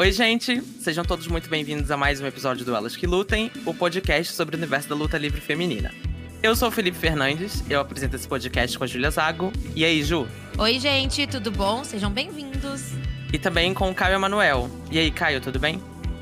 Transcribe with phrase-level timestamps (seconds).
[0.00, 0.62] Oi, gente!
[0.80, 4.56] Sejam todos muito bem-vindos a mais um episódio do Elas Que Lutem, o podcast sobre
[4.56, 5.92] o universo da luta livre feminina.
[6.42, 9.52] Eu sou o Felipe Fernandes, eu apresento esse podcast com a Julia Zago.
[9.76, 10.26] E aí, Ju?
[10.56, 11.84] Oi, gente, tudo bom?
[11.84, 12.94] Sejam bem-vindos.
[13.30, 14.70] E também com o Caio Emanuel.
[14.90, 15.78] E aí, Caio, tudo bem?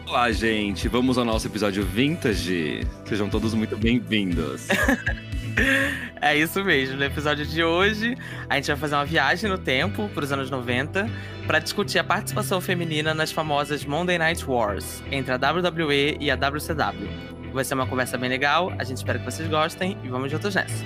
[0.09, 0.89] Olá, gente.
[0.89, 2.85] Vamos ao nosso episódio vintage.
[3.05, 4.67] Sejam todos muito bem-vindos.
[6.21, 6.97] é isso mesmo.
[6.97, 8.17] No episódio de hoje,
[8.49, 11.09] a gente vai fazer uma viagem no tempo para os anos 90
[11.47, 16.35] para discutir a participação feminina nas famosas Monday Night Wars entre a WWE e a
[16.35, 17.09] WCW.
[17.53, 18.73] Vai ser uma conversa bem legal.
[18.79, 20.85] A gente espera que vocês gostem e vamos juntos nessa.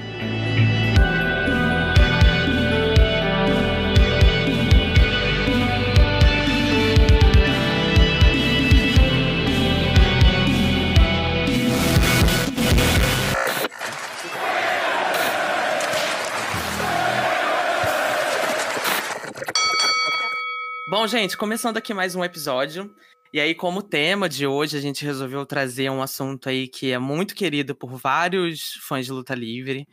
[21.02, 22.94] Bom, gente, começando aqui mais um episódio.
[23.32, 26.98] E aí, como tema de hoje, a gente resolveu trazer um assunto aí que é
[27.00, 29.84] muito querido por vários fãs de luta livre.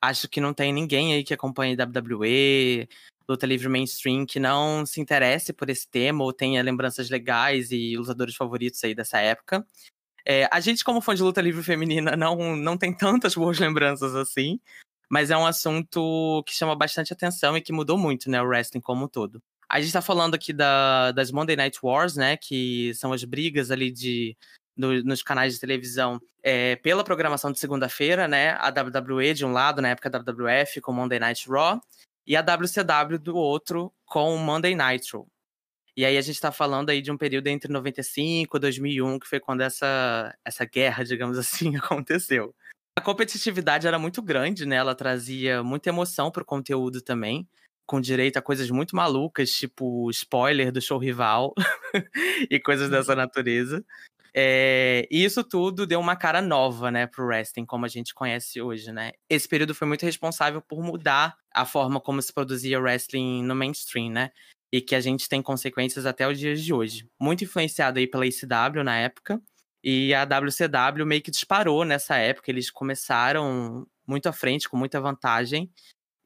[0.00, 2.88] Acho que não tem ninguém aí que acompanhe WWE,
[3.28, 7.96] luta livre mainstream, que não se interesse por esse tema ou tenha lembranças legais e
[7.96, 9.66] lutadores favoritos aí dessa época.
[10.24, 14.14] É, a gente, como fã de luta livre feminina, não, não tem tantas boas lembranças
[14.14, 14.60] assim,
[15.10, 18.80] mas é um assunto que chama bastante atenção e que mudou muito, né, o wrestling
[18.80, 19.42] como um todo.
[19.68, 22.36] A gente tá falando aqui da, das Monday Night Wars, né?
[22.36, 24.36] Que são as brigas ali de,
[24.76, 28.52] no, nos canais de televisão é, pela programação de segunda-feira, né?
[28.52, 31.80] A WWE de um lado, na época a WWF, com Monday Night Raw,
[32.24, 35.26] e a WCW do outro, com Monday Nitro.
[35.96, 39.26] E aí a gente tá falando aí de um período entre 95 e 2001, que
[39.26, 42.54] foi quando essa, essa guerra, digamos assim, aconteceu.
[42.94, 44.76] A competitividade era muito grande, né?
[44.76, 47.48] Ela trazia muita emoção pro conteúdo também
[47.86, 51.54] com direito a coisas muito malucas, tipo spoiler do show rival
[52.50, 53.18] e coisas dessa uhum.
[53.18, 53.84] natureza.
[54.38, 58.60] É, e isso tudo deu uma cara nova, né, pro wrestling, como a gente conhece
[58.60, 59.12] hoje, né?
[59.30, 64.10] Esse período foi muito responsável por mudar a forma como se produzia wrestling no mainstream,
[64.10, 64.30] né?
[64.70, 67.08] E que a gente tem consequências até os dias de hoje.
[67.18, 69.40] Muito influenciado aí pela ICW na época.
[69.82, 72.50] E a WCW meio que disparou nessa época.
[72.50, 75.70] Eles começaram muito à frente, com muita vantagem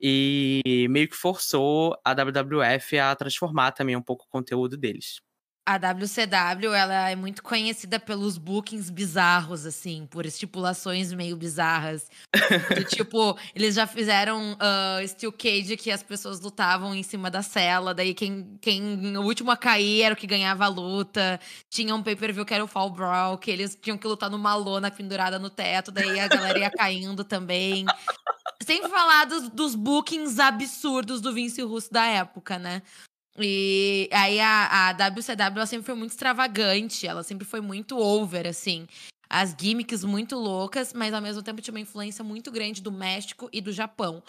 [0.01, 5.21] e meio que forçou a WWF a transformar também um pouco o conteúdo deles.
[5.71, 12.11] A WCW, ela é muito conhecida pelos bookings bizarros, assim, por estipulações meio bizarras.
[12.75, 17.41] Do, tipo, eles já fizeram uh, Steel Cage que as pessoas lutavam em cima da
[17.41, 21.39] cela, daí quem, quem o último a cair era o que ganhava a luta.
[21.69, 24.91] Tinha um pay-per-view que era o Fall Brawl, que eles tinham que lutar numa lona
[24.91, 27.85] pendurada no teto, daí a galera ia caindo também.
[28.61, 32.83] Sem falar dos, dos bookings absurdos do Vince Russo da época, né?
[33.39, 38.47] E aí a, a WCW ela sempre foi muito extravagante, ela sempre foi muito over,
[38.47, 38.87] assim.
[39.29, 43.49] As gimmicks muito loucas, mas ao mesmo tempo tinha uma influência muito grande do México
[43.53, 44.23] e do Japão.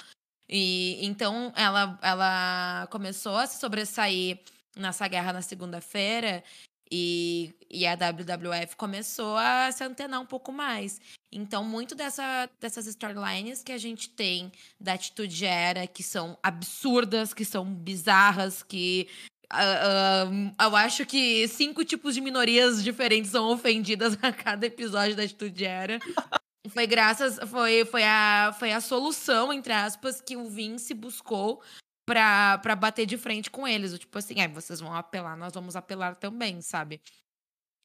[0.48, 4.40] E então ela, ela começou a se sobressair
[4.76, 6.44] nessa guerra na segunda-feira
[6.92, 11.00] e, e a WWF começou a se antenar um pouco mais.
[11.32, 17.34] Então, muito dessa, dessas storylines que a gente tem da Atitude Era, que são absurdas,
[17.34, 19.08] que são bizarras, que
[19.54, 25.14] Uh, uh, eu acho que cinco tipos de minorias diferentes são ofendidas a cada episódio
[25.14, 26.00] da Atitude Era.
[26.70, 27.38] foi graças.
[27.50, 31.62] Foi, foi, a, foi a solução, entre aspas, que o Vince buscou
[32.06, 33.98] pra, pra bater de frente com eles.
[33.98, 37.02] Tipo assim, ah, vocês vão apelar, nós vamos apelar também, sabe?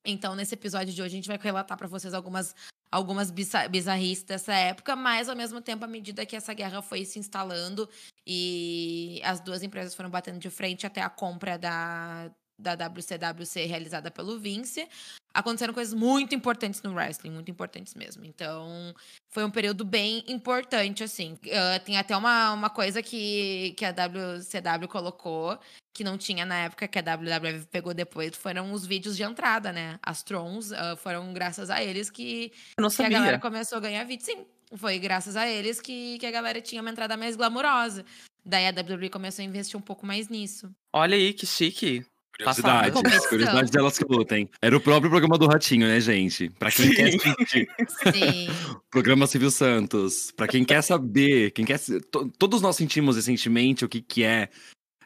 [0.04, 2.54] Então, nesse episódio de hoje, a gente vai relatar para vocês algumas,
[2.90, 7.18] algumas bizarrices dessa época, mas ao mesmo tempo, à medida que essa guerra foi se
[7.18, 7.88] instalando
[8.26, 13.66] e as duas empresas foram batendo de frente até a compra da, da WCW ser
[13.66, 14.88] realizada pelo Vince,
[15.32, 18.24] aconteceram coisas muito importantes no wrestling, muito importantes mesmo.
[18.24, 18.94] Então,
[19.28, 21.34] foi um período bem importante, assim.
[21.44, 25.58] Uh, tem até uma, uma coisa que, que a WCW colocou,
[25.92, 29.72] que não tinha na época, que a WWF pegou depois, foram os vídeos de entrada,
[29.72, 29.98] né?
[30.02, 34.24] As Trons, uh, foram graças a eles que, que a galera começou a ganhar vídeo.
[34.24, 38.04] Sim, foi graças a eles que, que a galera tinha uma entrada mais glamourosa.
[38.44, 40.70] Daí a WWE começou a investir um pouco mais nisso.
[40.92, 42.06] Olha aí, que chique.
[42.38, 43.26] Curiosidades.
[43.26, 44.48] Curiosidades delas que lutem.
[44.60, 46.50] Era o próprio programa do Ratinho, né, gente?
[46.50, 46.94] Pra quem Sim.
[46.94, 47.68] quer assistir.
[48.12, 48.48] Sim.
[48.90, 50.32] programa Silvio Santos.
[50.36, 51.80] Pra quem quer saber, quem quer.
[52.38, 54.48] Todos nós sentimos recentemente o que, que é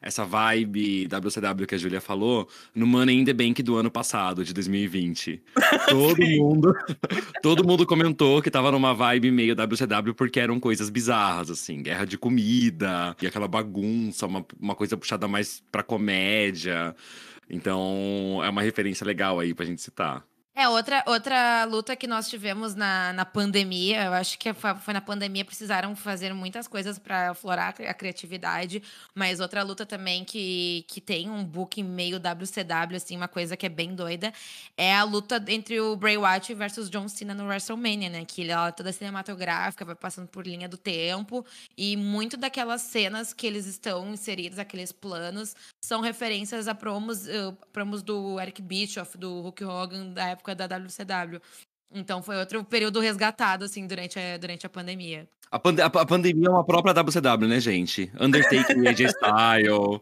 [0.01, 4.45] essa vibe WCW que a Julia falou no Money in the Bank do ano passado,
[4.45, 5.43] de 2020.
[5.89, 6.75] Todo mundo,
[7.43, 12.05] todo mundo comentou que tava numa vibe meio WCW porque eram coisas bizarras, assim, guerra
[12.05, 16.95] de comida e aquela bagunça, uma, uma coisa puxada mais pra comédia.
[17.49, 20.25] Então, é uma referência legal aí pra gente citar.
[20.53, 25.01] É, outra, outra luta que nós tivemos na, na pandemia, eu acho que foi na
[25.01, 28.83] pandemia, precisaram fazer muitas coisas para aflorar a criatividade,
[29.15, 33.65] mas outra luta também que, que tem um book meio WCW, assim, uma coisa que
[33.65, 34.33] é bem doida,
[34.77, 38.25] é a luta entre o Bray Wyatt versus John Cena no WrestleMania, né?
[38.27, 41.47] Que ela é toda cinematográfica, vai passando por linha do tempo,
[41.79, 47.57] e muito daquelas cenas que eles estão inseridos, aqueles planos, são referências a promos, uh,
[47.73, 51.41] promos do Eric Bischoff, do Hulk Hogan, da época da WCW.
[51.93, 55.29] Então foi outro período resgatado, assim, durante a, durante a pandemia.
[55.51, 58.11] A, a, a pandemia é uma própria WCW, né, gente?
[58.21, 60.01] Undertaker e AJ Style.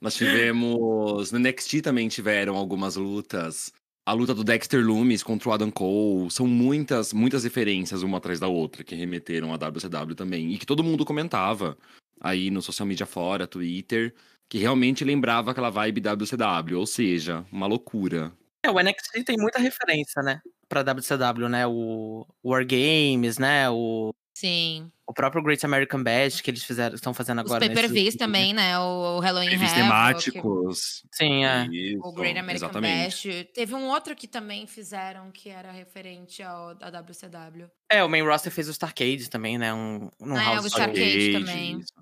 [0.00, 1.32] Nós tivemos.
[1.32, 3.72] No NXT também tiveram algumas lutas.
[4.04, 6.30] A luta do Dexter Loomis contra o Adam Cole.
[6.30, 10.52] São muitas, muitas referências uma atrás da outra que remeteram à WCW também.
[10.52, 11.78] E que todo mundo comentava
[12.20, 14.12] aí no social media fora, Twitter,
[14.48, 16.78] que realmente lembrava aquela vibe WCW.
[16.78, 18.32] Ou seja, uma loucura.
[18.64, 20.40] É, o NXT tem muita referência, né?
[20.68, 21.66] Pra WCW, né?
[21.66, 23.68] O War Games, né?
[23.68, 24.90] O, Sim.
[25.06, 27.66] o próprio Great American Bash que eles fizeram, estão fazendo Os agora.
[27.66, 28.78] pay-per-views também, né?
[28.78, 31.02] O, o Halloween Havoc, temáticos.
[31.12, 31.66] Sim, é.
[31.66, 33.28] Isso, o Great American exatamente.
[33.28, 33.46] Bash.
[33.52, 37.68] Teve um outro que também fizeram que era referente ao à WCW.
[37.90, 39.74] É, o main roster fez o Starcade também, né?
[39.74, 40.78] Um, um Ah, é, house o show.
[40.78, 41.78] Starcade também.
[41.80, 41.92] isso.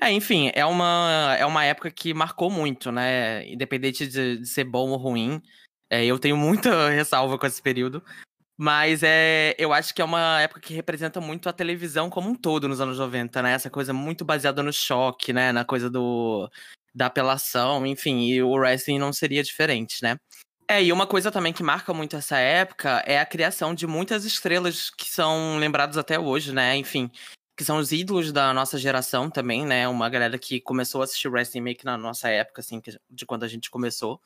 [0.00, 3.46] É, enfim, é uma, é uma época que marcou muito, né?
[3.48, 5.40] Independente de, de ser bom ou ruim.
[5.90, 8.02] É, eu tenho muita ressalva com esse período.
[8.60, 12.34] Mas é, eu acho que é uma época que representa muito a televisão como um
[12.34, 13.52] todo nos anos 90, né?
[13.52, 15.52] Essa coisa muito baseada no choque, né?
[15.52, 16.50] Na coisa do,
[16.92, 20.16] da apelação, enfim, e o wrestling não seria diferente, né?
[20.68, 24.24] É, e uma coisa também que marca muito essa época é a criação de muitas
[24.24, 26.76] estrelas que são lembrados até hoje, né?
[26.76, 27.10] Enfim,
[27.56, 29.88] que são os ídolos da nossa geração também, né?
[29.88, 33.44] Uma galera que começou a assistir wrestling meio que na nossa época, assim, de quando
[33.44, 34.20] a gente começou.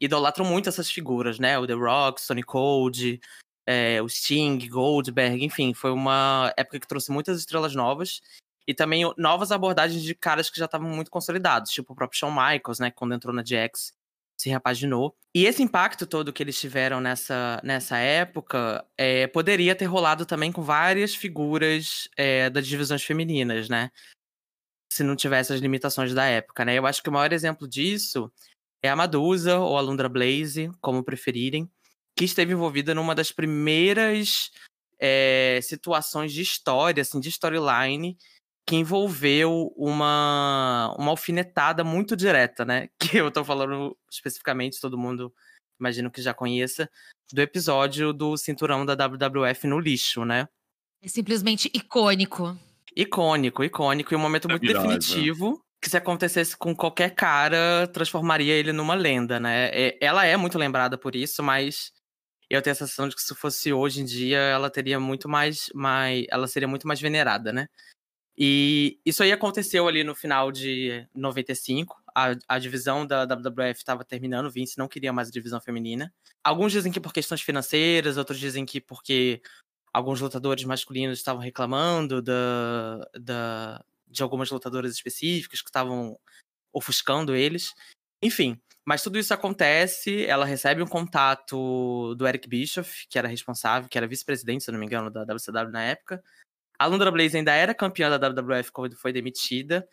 [0.00, 1.58] Idolatram muito essas figuras, né?
[1.58, 3.20] O The Rock, Stone Cold,
[3.66, 8.20] é, o Sting, Goldberg, enfim, foi uma época que trouxe muitas estrelas novas
[8.66, 12.30] e também novas abordagens de caras que já estavam muito consolidados, tipo o próprio Shawn
[12.30, 12.90] Michaels, né?
[12.90, 13.92] Quando entrou na GX,
[14.36, 15.16] se repaginou.
[15.34, 20.52] E esse impacto todo que eles tiveram nessa, nessa época é, poderia ter rolado também
[20.52, 23.90] com várias figuras é, das divisões femininas, né?
[24.92, 26.74] Se não tivesse as limitações da época, né?
[26.74, 28.30] Eu acho que o maior exemplo disso
[28.82, 31.70] é a Madusa ou a Lundra Blaze, como preferirem,
[32.16, 34.50] que esteve envolvida numa das primeiras
[34.98, 38.16] é, situações de história, assim, de storyline,
[38.66, 42.88] que envolveu uma, uma alfinetada muito direta, né?
[42.98, 45.32] Que eu tô falando especificamente, todo mundo
[45.78, 46.88] imagino que já conheça,
[47.32, 50.48] do episódio do cinturão da WWF no lixo, né?
[51.02, 52.56] É simplesmente icônico.
[52.94, 55.00] Icônico, icônico, e um momento muito Maravilhosa.
[55.00, 55.60] definitivo.
[55.82, 59.68] Que se acontecesse com qualquer cara, transformaria ele numa lenda, né?
[59.72, 61.92] É- Ela é muito lembrada por isso, mas
[62.48, 65.70] eu tenho a sensação de que se fosse hoje em dia, ela teria muito mais,
[65.74, 66.24] mais.
[66.30, 67.66] Ela seria muito mais venerada, né?
[68.36, 71.96] E isso aí aconteceu ali no final de 95.
[72.14, 76.12] A, a divisão da WWF estava terminando, Vince não queria mais a divisão feminina.
[76.44, 79.42] Alguns dizem que por questões financeiras, outros dizem que porque
[79.92, 86.18] alguns lutadores masculinos estavam reclamando da, da, de algumas lutadoras específicas que estavam
[86.72, 87.74] ofuscando eles.
[88.22, 93.88] Enfim, mas tudo isso acontece, ela recebe um contato do Eric Bischoff, que era responsável,
[93.88, 96.22] que era vice-presidente, se não me engano, da WCW na época.
[96.78, 99.86] A Lundra Blaze ainda era campeã da WWF quando foi demitida.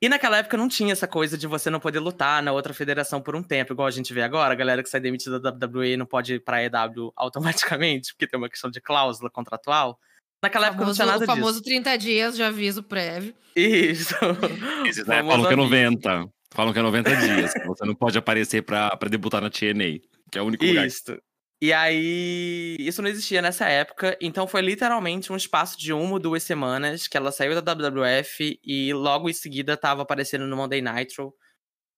[0.00, 3.22] E naquela época não tinha essa coisa de você não poder lutar na outra federação
[3.22, 5.96] por um tempo, igual a gente vê agora, a galera que sai demitida da WWE
[5.96, 10.00] não pode ir pra EW automaticamente, porque tem uma questão de cláusula contratual.
[10.42, 11.64] Naquela época não Famoso- tinha nada o famoso disso.
[11.64, 13.34] 30 dias de aviso prévio.
[13.54, 14.14] Isso.
[14.86, 15.56] Esses, né, falam que é aviso.
[15.56, 16.26] 90.
[16.50, 17.52] Falam que é 90 dias.
[17.52, 20.00] que você não pode aparecer pra, pra debutar na TNA.
[20.30, 20.86] Que é o único lugar.
[20.86, 21.16] Isso.
[21.62, 26.18] E aí, isso não existia nessa época, então foi literalmente um espaço de uma ou
[26.18, 30.82] duas semanas que ela saiu da WWF e logo em seguida tava aparecendo no Monday
[30.82, 31.32] Nitro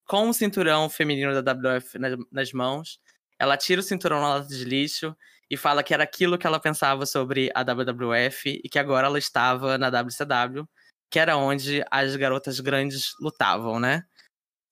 [0.06, 2.98] com o cinturão feminino da WWF na- nas mãos.
[3.38, 5.16] Ela tira o cinturão na lata de lixo
[5.50, 9.18] e fala que era aquilo que ela pensava sobre a WWF e que agora ela
[9.18, 10.68] estava na WCW,
[11.10, 14.04] que era onde as garotas grandes lutavam, né?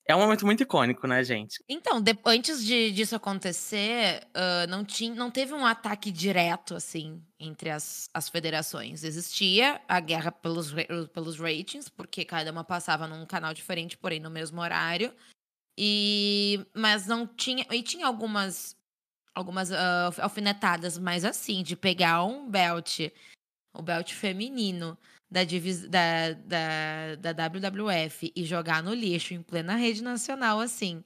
[0.05, 1.63] É um momento muito icônico, né, gente?
[1.69, 7.23] Então, de- antes de, disso acontecer, ah, não, tinha, não teve um ataque direto, assim,
[7.39, 9.05] entre as, as federações.
[9.05, 10.73] Existia a guerra pelos,
[11.13, 15.15] pelos ratings, porque cada uma passava num canal diferente, porém no mesmo horário.
[15.79, 17.65] E, mas não tinha.
[17.71, 18.77] E tinha algumas,
[19.35, 23.01] algumas alf- alfinetadas, mas assim, de pegar um belt,
[23.75, 24.97] o belt feminino
[25.31, 31.03] da, divis, da, da, da WWF e jogar no lixo em plena rede nacional, assim.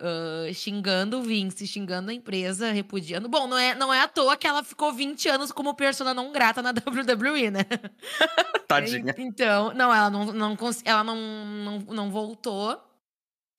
[0.00, 3.28] uh, xingando o Vince, xingando a empresa, repudiando.
[3.28, 6.32] Bom, não é, não é à toa que ela ficou 20 anos como persona não
[6.32, 7.60] grata na WWE, né?
[8.66, 9.14] Tadinha.
[9.18, 12.80] Então, não, ela não, não, ela não, não, não voltou.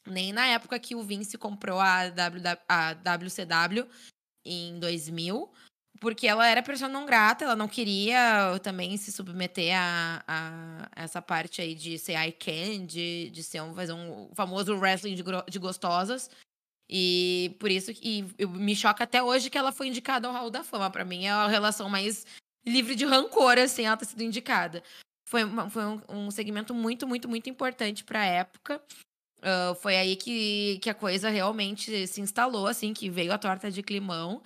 [0.08, 3.88] Nem na época que o Vince comprou a, w, a WCW
[4.46, 5.50] em 2000
[6.04, 11.22] porque ela era pessoa não grata, ela não queria também se submeter a, a essa
[11.22, 15.60] parte aí de ser icon, de, de ser um, fazer um famoso wrestling de, de
[15.60, 16.30] gostosas.
[16.90, 20.62] E por isso que me choca até hoje que ela foi indicada ao Hall da
[20.62, 20.92] Fama.
[20.92, 22.26] Para mim é a relação mais
[22.66, 24.84] livre de rancor, assim, ela ter sido indicada.
[25.26, 28.82] Foi, uma, foi um, um, segmento muito, muito, muito importante para a época.
[29.44, 33.70] Uh, foi aí que, que a coisa realmente se instalou, assim, que veio a torta
[33.70, 34.42] de climão.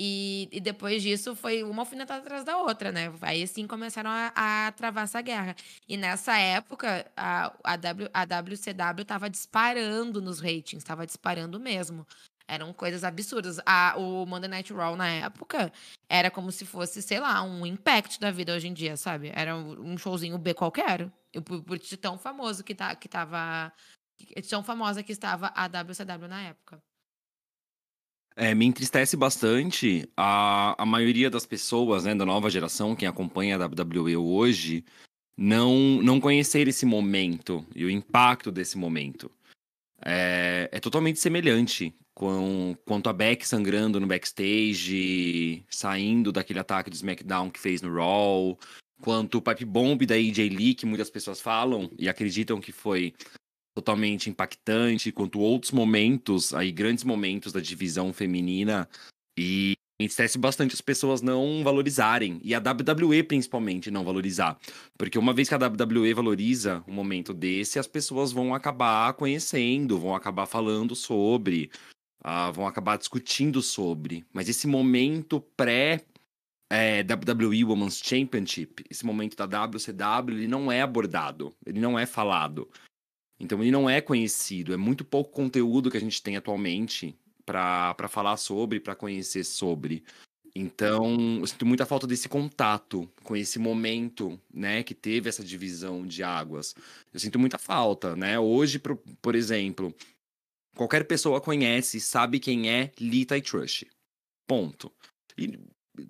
[0.00, 3.12] E, e, depois disso foi uma alfinetada atrás da outra, né?
[3.20, 4.32] Aí sim começaram a,
[4.68, 5.56] a travar essa guerra.
[5.88, 12.06] E nessa época, a, a, w, a WCW estava disparando nos ratings, estava disparando mesmo.
[12.46, 13.58] Eram coisas absurdas.
[13.66, 15.72] A, o Monday Night Raw na época
[16.08, 19.32] era como se fosse, sei lá, um impact da vida hoje em dia, sabe?
[19.34, 21.10] Era um showzinho B qualquer.
[21.44, 23.72] Por, por tão famoso que, tá, que tava.
[24.48, 26.82] Tão famosa que estava a WCW na época.
[28.36, 33.56] É, me entristece bastante a, a maioria das pessoas, né, da nova geração, quem acompanha
[33.56, 34.84] a WWE hoje,
[35.36, 39.30] não, não conhecer esse momento e o impacto desse momento.
[40.04, 46.94] É, é totalmente semelhante com, quanto a Beck sangrando no backstage, saindo daquele ataque do
[46.94, 48.58] SmackDown que fez no Raw,
[49.00, 53.14] quanto o Pipe Bomb da AJ Lee, que muitas pessoas falam e acreditam que foi
[53.78, 58.88] totalmente impactante, quanto outros momentos, aí grandes momentos da divisão feminina.
[59.38, 64.56] E entristece bastante as pessoas não valorizarem e a WWE principalmente não valorizar,
[64.96, 69.98] porque uma vez que a WWE valoriza um momento desse, as pessoas vão acabar conhecendo,
[69.98, 71.70] vão acabar falando sobre,
[72.24, 76.04] uh, vão acabar discutindo sobre, mas esse momento pré
[76.70, 82.06] é, WWE Women's Championship, esse momento da WCW, ele não é abordado, ele não é
[82.06, 82.68] falado.
[83.38, 88.08] Então ele não é conhecido, é muito pouco conteúdo que a gente tem atualmente para
[88.08, 90.04] falar sobre, para conhecer sobre.
[90.54, 96.06] Então, eu sinto muita falta desse contato com esse momento, né, que teve essa divisão
[96.06, 96.74] de águas.
[97.12, 98.38] Eu sinto muita falta, né?
[98.38, 99.94] Hoje, por, por exemplo,
[100.74, 103.84] qualquer pessoa conhece, sabe quem é Lita e Trush.
[104.46, 104.92] Ponto.
[105.36, 105.58] E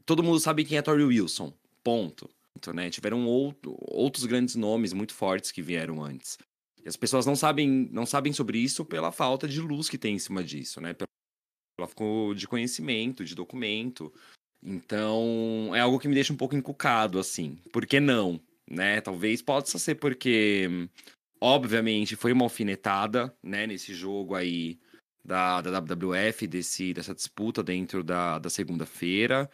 [0.06, 1.52] todo mundo sabe quem é Tori Wilson.
[1.84, 2.30] Ponto.
[2.56, 6.38] Então, né, tiveram outro, outros grandes nomes muito fortes que vieram antes.
[6.88, 10.18] As pessoas não sabem, não sabem sobre isso pela falta de luz que tem em
[10.18, 10.94] cima disso, né?
[10.94, 11.08] Pela
[11.86, 14.12] falta de conhecimento, de documento.
[14.62, 17.58] Então, é algo que me deixa um pouco encucado, assim.
[17.72, 18.40] Por que não?
[18.68, 19.00] Né?
[19.00, 20.88] Talvez possa ser porque,
[21.40, 23.66] obviamente, foi uma alfinetada, né?
[23.66, 24.78] Nesse jogo aí
[25.24, 29.48] da, da WWF, desse, dessa disputa dentro da, da segunda-feira.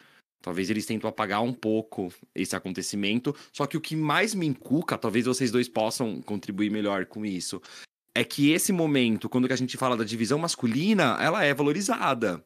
[0.45, 3.35] Talvez eles tentam apagar um pouco esse acontecimento.
[3.51, 7.59] Só que o que mais me encuca, talvez vocês dois possam contribuir melhor com isso,
[8.13, 12.45] é que esse momento, quando a gente fala da divisão masculina, ela é valorizada.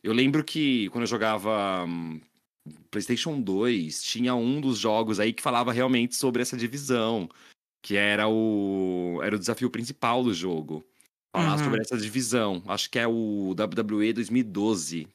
[0.00, 2.20] Eu lembro que quando eu jogava um,
[2.88, 7.28] PlayStation 2, tinha um dos jogos aí que falava realmente sobre essa divisão,
[7.82, 10.84] que era o era o desafio principal do jogo.
[11.34, 11.64] Falar uhum.
[11.64, 12.62] sobre essa divisão.
[12.68, 15.08] Acho que é o WWE 2012,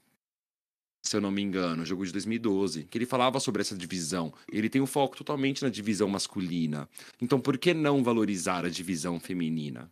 [1.06, 4.34] se eu não me engano, jogo de 2012, que ele falava sobre essa divisão.
[4.52, 6.90] Ele tem o um foco totalmente na divisão masculina.
[7.22, 9.90] Então, por que não valorizar a divisão feminina?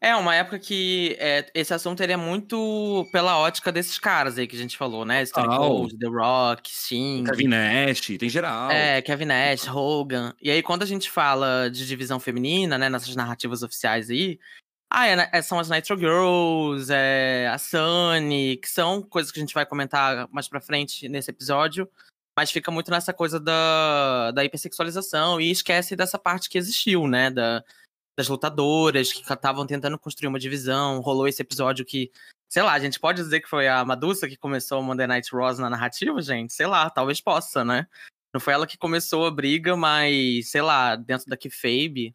[0.00, 4.46] É, uma época que é, esse assunto ele é muito pela ótica desses caras aí
[4.46, 5.24] que a gente falou, né?
[5.24, 5.56] Stone oh.
[5.56, 7.24] Cold, The Rock, Sting.
[7.24, 8.70] Kevin Nash, tem geral.
[8.70, 10.34] É, Kevin Nash, Hogan.
[10.42, 14.38] E aí, quando a gente fala de divisão feminina, né, nessas narrativas oficiais aí,
[14.96, 19.42] ah, é, é, são as Nitro Girls, é, a Sunny, que são coisas que a
[19.42, 21.90] gente vai comentar mais pra frente nesse episódio.
[22.36, 27.28] Mas fica muito nessa coisa da, da hipersexualização e esquece dessa parte que existiu, né?
[27.28, 27.64] Da,
[28.16, 31.00] das lutadoras que estavam tentando construir uma divisão.
[31.00, 32.12] Rolou esse episódio que,
[32.48, 35.28] sei lá, a gente pode dizer que foi a Madusa que começou o Monday Night
[35.34, 36.52] Raw na narrativa, gente?
[36.52, 37.88] Sei lá, talvez possa, né?
[38.32, 42.14] Não foi ela que começou a briga, mas, sei lá, dentro da Kayfabe,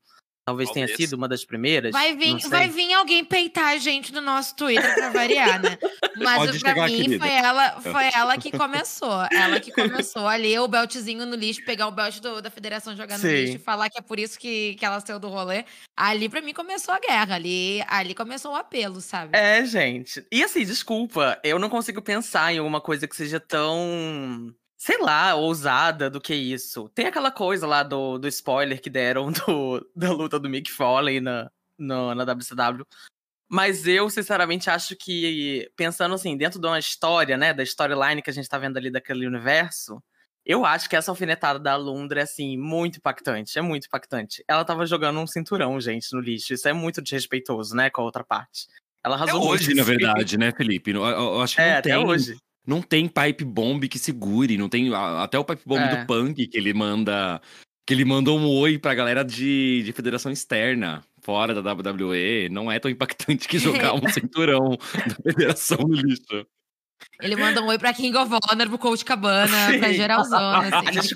[0.49, 1.91] Talvez, tenha sido uma das primeiras.
[1.91, 5.77] Vai vir, vai vir alguém peitar a gente no nosso Twitter pra variar, né?
[6.17, 9.25] Mas Pode pra mim foi ela, foi ela que começou.
[9.31, 13.19] Ela que começou ali, o beltzinho no lixo, pegar o belt do, da federação jogar
[13.19, 13.27] Sim.
[13.27, 15.65] no lixo e falar que é por isso que, que ela saiu do rolê.
[15.95, 17.35] Ali, pra mim, começou a guerra.
[17.35, 19.37] Ali, ali começou o apelo, sabe?
[19.37, 20.25] É, gente.
[20.31, 25.35] E assim, desculpa, eu não consigo pensar em alguma coisa que seja tão sei lá,
[25.35, 26.87] ousada do que isso.
[26.95, 31.19] Tem aquela coisa lá do, do spoiler que deram do, da luta do Mick Foley
[31.19, 32.87] na, no, na WCW.
[33.49, 38.29] Mas eu, sinceramente, acho que, pensando assim, dentro de uma história, né, da storyline que
[38.29, 40.01] a gente tá vendo ali daquele universo,
[40.45, 43.59] eu acho que essa alfinetada da Lundra é, assim, muito impactante.
[43.59, 44.43] É muito impactante.
[44.47, 46.53] Ela tava jogando um cinturão, gente, no lixo.
[46.53, 48.67] Isso é muito desrespeitoso, né, com a outra parte.
[49.03, 49.77] Ela arrasou é hoje, muito.
[49.77, 50.91] na verdade, né, Felipe?
[50.91, 51.97] Eu, eu acho que É, até tem.
[51.97, 52.37] hoje.
[52.69, 55.95] Não tem pipe bomb que segure, não tem a- até o pipe bomb É.
[55.95, 57.41] do punk que ele manda
[57.87, 62.71] que ele mandou um oi pra galera de, de federação externa, fora da WWE, não
[62.71, 66.45] é tão impactante que jogar um cinturão da federação no lixo.
[67.19, 69.93] Ele manda um oi pra King of Honor, pro Coach Cabana, pra Sim.
[69.95, 70.93] geralzona, A assim.
[71.01, 71.15] gente-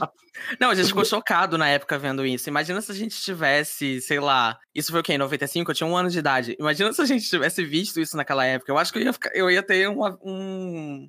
[0.60, 2.50] Não, a gente ficou chocado na época vendo isso.
[2.50, 4.58] Imagina se a gente tivesse, sei lá.
[4.74, 5.14] Isso foi o quê?
[5.14, 5.70] Em 95?
[5.70, 6.56] Eu tinha um ano de idade.
[6.60, 8.72] Imagina se a gente tivesse visto isso naquela época.
[8.72, 11.08] Eu acho que eu ia, ficar- eu ia ter uma- um,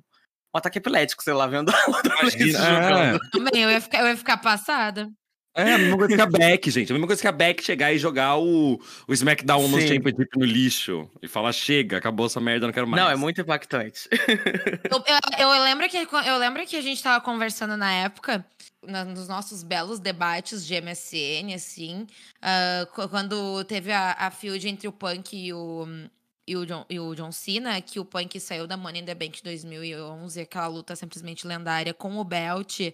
[0.55, 3.19] um ataque epilético, sei lá, vendo a outra Imagina, jogando.
[3.31, 5.09] Também, eu ia ficar, eu ia ficar passada.
[5.57, 6.91] É, a mesma coisa que a Beck, gente.
[6.91, 9.87] A mesma coisa que a Beck chegar e jogar o, o SmackDown Women's.
[9.87, 13.01] Championship no lixo e falar: chega, acabou essa merda, não quero mais.
[13.01, 14.09] Não, é muito impactante.
[14.91, 18.45] Eu, eu- eu lembro que, eu lembro que a gente tava conversando na época,
[18.85, 22.05] nos nossos belos debates de MSN, assim,
[22.93, 25.87] qu- quando teve a, a feud entre o Punk e o,
[26.47, 29.15] e, o John, e o John Cena, que o Punk saiu da Money in the
[29.15, 32.93] Bank 2011, aquela luta simplesmente lendária com o Belt.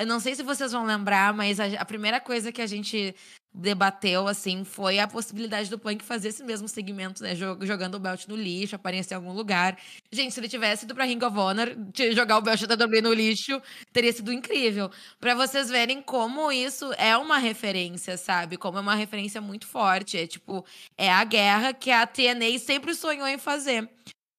[0.00, 3.14] Eu não sei se vocês vão lembrar, mas a, a primeira coisa que a gente
[3.56, 7.34] debateu, assim, foi a possibilidade do Punk fazer esse mesmo segmento, né?
[7.36, 9.78] jo- Jogando o belt no lixo, aparecer em algum lugar.
[10.10, 11.68] Gente, se ele tivesse ido pra Ring of Honor,
[12.12, 13.62] jogar o belt da WWE no lixo,
[13.92, 14.90] teria sido incrível.
[15.20, 18.56] Pra vocês verem como isso é uma referência, sabe?
[18.56, 20.16] Como é uma referência muito forte.
[20.18, 20.64] É tipo,
[20.98, 23.88] é a guerra que a TNA sempre sonhou em fazer.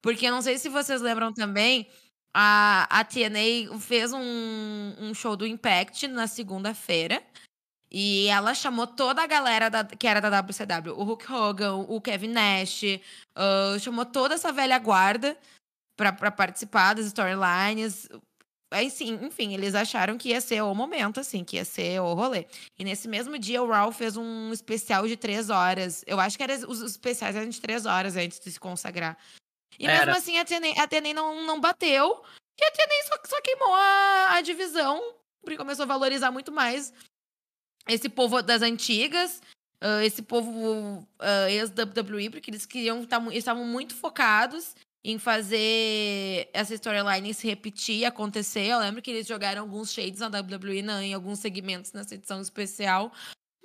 [0.01, 1.87] Porque eu não sei se vocês lembram também,
[2.37, 7.23] a, a TNA fez um, um show do Impact na segunda-feira.
[7.89, 10.99] E ela chamou toda a galera da- que era da WCW.
[10.99, 12.81] O Hulk Hogan, o Kevin Nash.
[13.35, 15.37] ah, chamou toda essa velha guarda
[15.95, 18.09] pra, participar das storylines.
[19.21, 22.45] Enfim, eles acharam que ia ser o momento, assim, que ia ser o rolê.
[22.77, 26.03] E nesse mesmo dia, o Raw fez um especial de três horas.
[26.05, 29.17] Eu acho que era, os especiais eram de três horas antes de se consagrar.
[29.77, 30.17] E mesmo Era.
[30.17, 32.23] assim, a TNA, a TNA não, não bateu.
[32.59, 35.15] E a TNA só, só queimou a, a divisão.
[35.41, 36.93] Porque começou a valorizar muito mais
[37.87, 39.41] esse povo das antigas,
[39.79, 46.73] ah, esse povo ah, ex-WWE, porque eles queriam tá estavam muito focados em fazer essa
[46.73, 48.65] storyline se repetir, acontecer.
[48.65, 52.41] Eu lembro que eles jogaram alguns shades na WWE na- em alguns segmentos nessa edição
[52.41, 53.11] especial.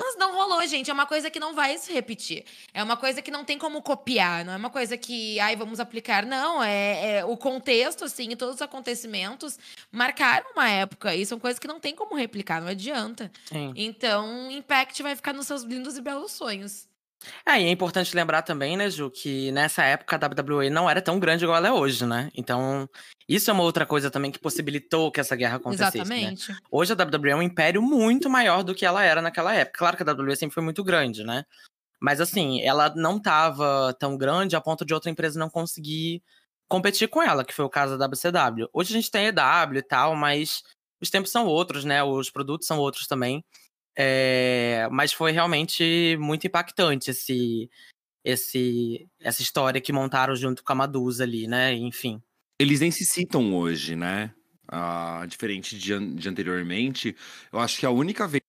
[0.00, 0.90] Mas não rolou, gente.
[0.90, 2.44] É uma coisa que não vai se repetir.
[2.72, 4.46] É uma coisa que não tem como copiar.
[4.46, 6.24] Não é uma coisa que, ai, vamos aplicar.
[6.24, 9.58] Não, é, é o contexto, assim, e todos os acontecimentos
[9.92, 11.14] marcaram uma época.
[11.14, 13.30] E são coisas que não tem como replicar, não adianta.
[13.44, 13.74] Sim.
[13.76, 16.89] Então, Impact vai ficar nos seus lindos e belos sonhos.
[17.46, 21.02] É, e é importante lembrar também, né, Ju, que nessa época a WWE não era
[21.02, 22.30] tão grande igual ela é hoje, né?
[22.34, 22.88] Então,
[23.28, 25.98] isso é uma outra coisa também que possibilitou que essa guerra acontecesse.
[25.98, 26.32] Né?
[26.32, 26.56] Exatamente.
[26.70, 29.78] Hoje a WWE é um império muito maior do que ela era naquela época.
[29.78, 31.44] Claro que a WWE sempre foi muito grande, né?
[32.00, 36.22] Mas assim, ela não estava tão grande a ponto de outra empresa não conseguir
[36.66, 38.68] competir com ela, que foi o caso da WCW.
[38.72, 40.62] Hoje a gente tem a EW e tal, mas
[41.00, 42.02] os tempos são outros, né?
[42.02, 43.44] Os produtos são outros também.
[43.96, 47.68] É, mas foi realmente muito impactante esse,
[48.24, 51.74] esse, essa história que montaram junto com a Madusa ali, né?
[51.74, 52.22] Enfim.
[52.58, 54.32] Eles nem se citam hoje, né?
[54.68, 57.16] Ah, diferente de, de anteriormente.
[57.52, 58.42] Eu acho que a única vez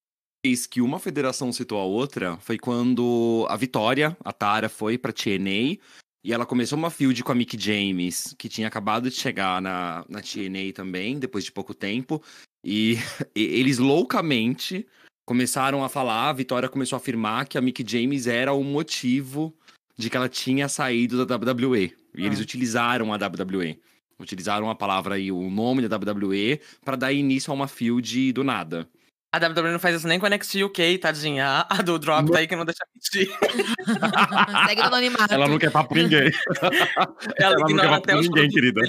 [0.70, 5.78] que uma federação citou a outra foi quando a Vitória, a Tara, foi pra TNA
[6.24, 10.06] e ela começou uma feud com a Mick James, que tinha acabado de chegar na,
[10.08, 12.22] na TNA também, depois de pouco tempo.
[12.64, 12.96] E,
[13.36, 14.86] e eles loucamente
[15.26, 19.54] começaram a falar, a Vitória começou a afirmar que a Mick James era o motivo
[19.98, 21.94] de que ela tinha saído da WWE.
[22.16, 22.44] E eles Ah.
[22.44, 23.80] utilizaram a WWE.
[24.20, 28.44] Utilizaram a palavra e o nome da WWE pra dar início a uma feud do
[28.44, 28.88] nada.
[29.34, 31.66] A WWE não faz isso nem com a NXT UK, tadinha.
[31.70, 33.32] A do Drop tá aí que não deixa mentir.
[34.68, 35.34] Segue no anonimato.
[35.34, 36.30] Ela não quer papo com ninguém.
[36.62, 38.82] Ela, Ela não quer até com ninguém, querida.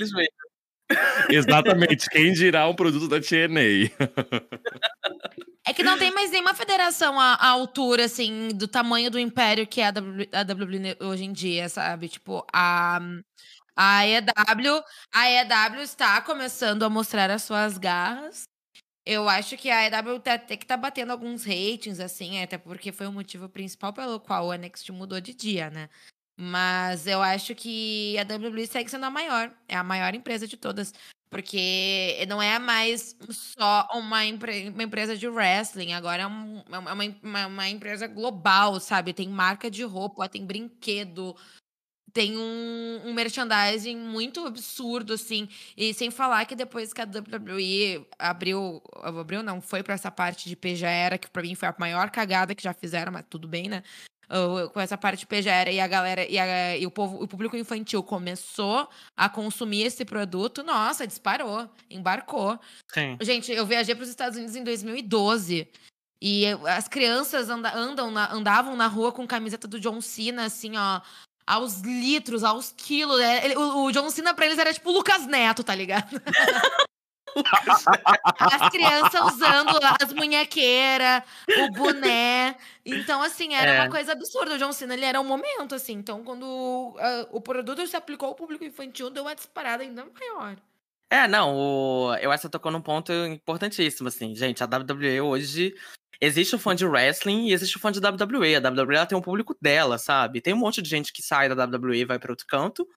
[1.31, 2.09] Exatamente.
[2.11, 3.89] Quem dirá um produto da TNA?
[5.73, 9.67] É que não tem mais nenhuma federação à, à altura, assim, do tamanho do império
[9.67, 12.09] que é a, w, WWE hoje em dia, sabe?
[12.09, 13.01] Tipo, a,
[13.75, 14.83] a EW,
[15.13, 18.45] a EW está começando a mostrar as suas garras.
[19.05, 22.93] Eu acho que a EW tá- até que tá batendo alguns ratings, assim, até porque
[22.93, 25.89] foi o motivo principal pelo qual o NXT mudou de dia, né?
[26.39, 29.53] Mas eu acho que a WWE segue sendo a maior.
[29.69, 30.93] É a maior empresa de todas.
[31.33, 36.79] Porque não é mais só uma, empre- uma empresa de wrestling, agora é, um- é
[36.79, 36.93] uma,
[37.23, 39.15] uma- uma empresa global, sabe?
[39.15, 41.35] Tem marca de roupa, tem brinquedo,
[42.13, 45.49] tem um, um, merchandising muito absurdo, assim.
[45.75, 48.83] E sem falar que depois que a WWE abriu.
[49.03, 52.55] Abriu, não, foi para essa parte de PGera, que para mim foi a maior cagada
[52.55, 53.83] que já fizeram, mas tudo bem, né?
[54.33, 57.29] Uh, com essa parte de PGera e a galera e, a, e o, povo, o
[57.29, 62.59] público infantil começou a consumir esse produto, nossa, disparou, embarcou.
[62.89, 63.19] Sim.
[63.21, 65.69] Gente, eu viajei para os Estados Unidos em 2012.
[66.25, 70.77] E as crianças anda, andam na, andavam na rua com camiseta do John Cena, assim,
[70.77, 71.01] ó,
[71.47, 73.21] aos litros, aos quilos.
[73.21, 76.23] É, ele, o, o, John Cena pra eles era tipo o Lucas Neto, tá ligado?
[78.39, 82.57] as crianças usando as munhequeiras, o boné.
[82.85, 83.81] Então, assim, era é.
[83.81, 84.55] uma coisa absurda.
[84.55, 85.95] O John Cena, ele era um momento, assim.
[85.95, 90.57] Então, quando uh, o produto se aplicou ao público infantil, deu uma disparada ainda maior.
[91.11, 92.15] É, não, o...
[92.17, 94.35] eu acho que tocou num ponto importantíssimo, assim.
[94.35, 95.75] Gente, a WWE hoje
[96.21, 98.57] existe o fã de wrestling e existe o fã de WWE.
[98.57, 100.41] A WWE tem um público dela, sabe?
[100.41, 102.89] Tem um monte de gente que sai da WWE e vai para outro canto.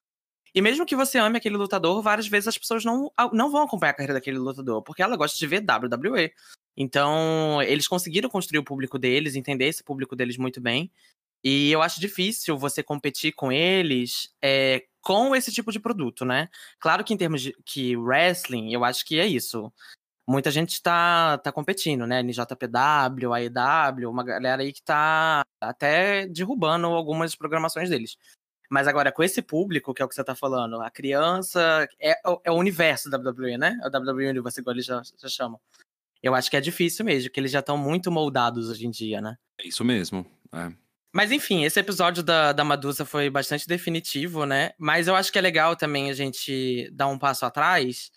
[0.56, 3.92] E mesmo que você ame aquele lutador, várias vezes as pessoas não, não vão acompanhar
[3.92, 6.34] a carreira daquele lutador, porque ela gosta de ver WWE.
[6.78, 10.90] Então, eles conseguiram construir o público deles, entender esse público deles muito bem.
[11.44, 16.50] E eu acho difícil você competir com eles é, com esse tipo de produto, né?
[16.80, 19.72] Claro que em termos de que wrestling, eu acho que é isso
[20.28, 22.22] muita gente está tá competindo, né?
[22.22, 28.18] NJPW, AEW, uma galera aí que está até derrubando algumas programações deles.
[28.70, 32.16] Mas agora, com esse público, que é o que você está falando, a criança é,
[32.44, 33.78] é o universo da WWE, né?
[33.84, 35.60] É o WWE Universe, igual eles já, já chamam.
[36.22, 39.22] Eu acho que é difícil mesmo, que eles já estão muito moldados hoje em dia,
[39.22, 39.38] né?
[39.60, 40.26] É isso mesmo.
[40.52, 40.72] É.
[41.14, 44.72] Mas enfim, esse episódio da, da Madusa foi bastante definitivo, né?
[44.78, 48.12] Mas eu acho que é legal também a gente dar um passo atrás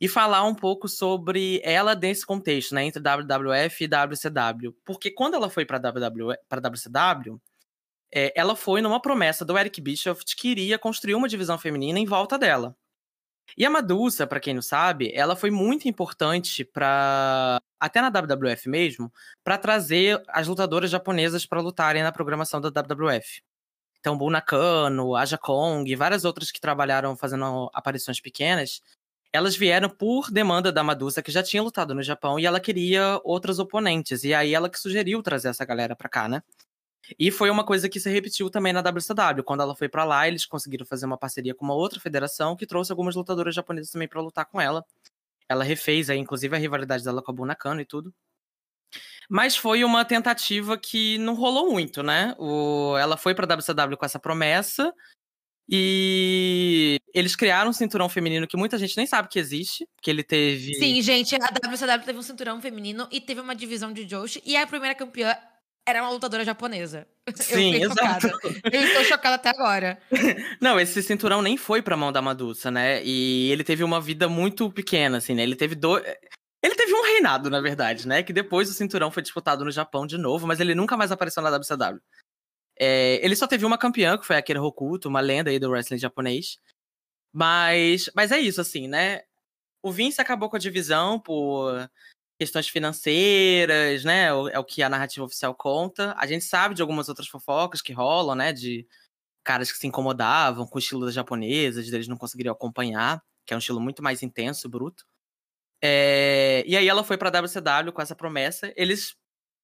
[0.00, 4.76] e falar um pouco sobre ela nesse contexto, né, entre WWF e WCW.
[4.84, 7.40] Porque quando ela foi para WCW,
[8.14, 12.06] é, ela foi numa promessa do Eric Bischoff que iria construir uma divisão feminina em
[12.06, 12.76] volta dela.
[13.58, 18.68] E a Madusa, para quem não sabe, ela foi muito importante para até na WWF
[18.68, 23.42] mesmo, para trazer as lutadoras japonesas para lutarem na programação da WWF.
[24.00, 28.80] Então, Bu Nakano, Aja Kong, várias outras que trabalharam fazendo aparições pequenas,
[29.32, 33.20] elas vieram por demanda da Madusa, que já tinha lutado no Japão, e ela queria
[33.24, 34.24] outras oponentes.
[34.24, 36.42] E aí ela que sugeriu trazer essa galera pra cá, né?
[37.18, 39.44] E foi uma coisa que se repetiu também na WCW.
[39.44, 42.66] Quando ela foi para lá, eles conseguiram fazer uma parceria com uma outra federação que
[42.66, 44.84] trouxe algumas lutadoras japonesas também para lutar com ela.
[45.48, 48.12] Ela refez aí, inclusive, a rivalidade dela com a Bunakano e tudo.
[49.28, 52.34] Mas foi uma tentativa que não rolou muito, né?
[52.38, 52.96] O...
[52.98, 54.92] Ela foi pra WCW com essa promessa,
[55.68, 60.22] e eles criaram um cinturão feminino que muita gente nem sabe que existe, que ele
[60.22, 60.74] teve.
[60.74, 64.56] Sim, gente, a WCW teve um cinturão feminino e teve uma divisão de Joshi, e
[64.56, 65.34] a primeira campeã
[65.86, 67.06] era uma lutadora japonesa.
[67.34, 68.28] Sim, eu exato.
[68.28, 68.60] Chocada.
[68.72, 69.98] Eu estou chocada até agora.
[70.60, 73.02] Não, esse cinturão nem foi pra mão da Madusa, né?
[73.04, 75.42] E ele teve uma vida muito pequena, assim, né?
[75.42, 76.04] Ele teve dois.
[76.62, 78.22] Ele teve um reinado, na verdade, né?
[78.22, 81.42] Que depois o cinturão foi disputado no Japão de novo, mas ele nunca mais apareceu
[81.42, 82.00] na WCW.
[82.78, 85.70] É, ele só teve uma campeã, que foi a Akira Hokuto, uma lenda aí do
[85.70, 86.58] wrestling japonês.
[87.32, 89.22] Mas, mas é isso, assim, né?
[89.82, 91.88] O Vince acabou com a divisão por
[92.38, 94.26] questões financeiras, né?
[94.26, 96.14] É o que a narrativa oficial conta.
[96.18, 98.52] A gente sabe de algumas outras fofocas que rolam, né?
[98.52, 98.86] De
[99.44, 103.52] caras que se incomodavam com o estilo das japonesas, de eles não conseguiriam acompanhar, que
[103.52, 105.04] é um estilo muito mais intenso, bruto.
[105.82, 106.64] É...
[106.66, 108.72] E aí ela foi pra WCW com essa promessa.
[108.76, 109.14] Eles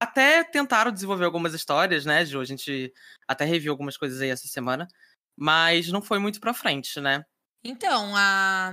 [0.00, 2.40] até tentaram desenvolver algumas histórias, né, Ju?
[2.40, 2.92] A gente
[3.28, 4.86] até reviu algumas coisas aí essa semana,
[5.36, 7.24] mas não foi muito pra frente, né?
[7.62, 8.72] Então, a,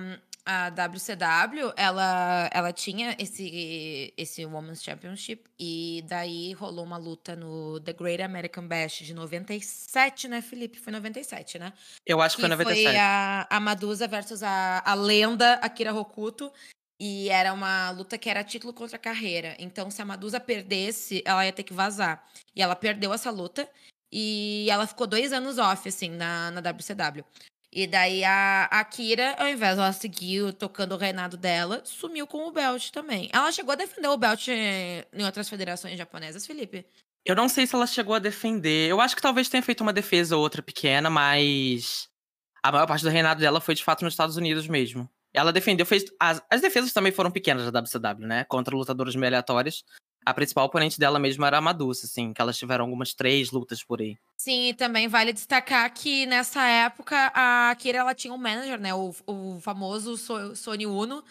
[0.50, 7.82] a WCW, ela, ela tinha esse, esse Women's Championship e daí rolou uma luta no
[7.82, 10.80] The Great American Bash de 97, né, Felipe?
[10.80, 11.74] Foi 97, né?
[12.06, 12.88] Eu acho que, que foi 97.
[12.88, 16.50] Foi a, a Madusa versus a, a lenda Akira Hokuto.
[16.98, 19.54] E era uma luta que era título contra carreira.
[19.60, 22.26] Então, se a Madusa perdesse, ela ia ter que vazar.
[22.56, 23.70] E ela perdeu essa luta.
[24.10, 27.26] E ela ficou dois anos off, assim, na, na WCW.
[27.72, 32.26] E daí a, a Kira, ao invés de ela seguir tocando o reinado dela, sumiu
[32.26, 33.30] com o belt também.
[33.34, 36.86] Ela chegou a defender o belt em outras federações japonesas, Felipe?
[37.26, 38.90] Eu não sei se ela chegou a defender.
[38.90, 42.08] Eu acho que talvez tenha feito uma defesa ou outra pequena, mas
[42.64, 45.10] a maior parte do reinado dela foi de fato nos Estados Unidos mesmo.
[45.34, 46.06] Ela defendeu, fez.
[46.20, 48.46] As, as defesas também foram pequenas da WCW, né?
[48.46, 49.34] Contra lutadores meio.
[50.28, 53.82] A principal oponente dela mesmo era a Madusa, assim, que elas tiveram algumas três lutas
[53.82, 54.18] por aí.
[54.36, 58.94] Sim, e também vale destacar que nessa época a Kira ela tinha um manager, né?
[58.94, 61.24] O, o famoso so, Sony Uno.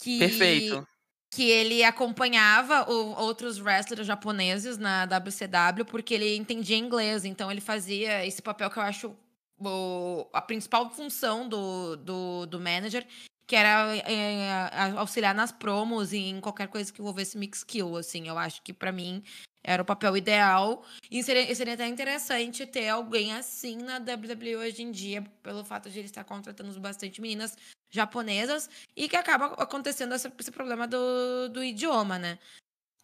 [0.00, 0.88] Que, Perfeito.
[1.30, 7.26] Que ele acompanhava o, outros wrestlers japoneses na WCW porque ele entendia inglês.
[7.26, 9.14] Então ele fazia esse papel que eu acho
[9.58, 13.06] o, a principal função do, do, do manager,
[13.50, 18.28] que era é, auxiliar nas promos e em qualquer coisa que envolvesse mix kill, assim.
[18.28, 19.24] Eu acho que para mim
[19.60, 20.84] era o papel ideal.
[21.10, 25.90] E seria, seria até interessante ter alguém assim na WWE hoje em dia, pelo fato
[25.90, 27.56] de ele estar contratando bastante meninas
[27.90, 32.38] japonesas e que acaba acontecendo esse, esse problema do, do idioma, né?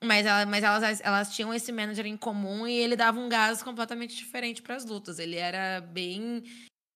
[0.05, 3.65] Mas, ela, mas elas, elas tinham esse manager em comum e ele dava um gás
[3.65, 5.19] completamente diferente para as lutas.
[5.19, 6.45] Ele era bem.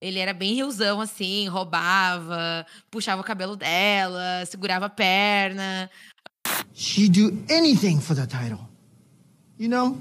[0.01, 5.91] Ele era bem riozão, assim, roubava, puxava o cabelo dela, segurava a perna.
[6.75, 8.67] She'd do anything for the title.
[9.59, 9.99] You know,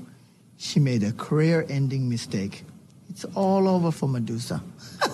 [0.57, 2.63] she made a career-ending mistake.
[3.09, 4.63] It's all over for Medusa.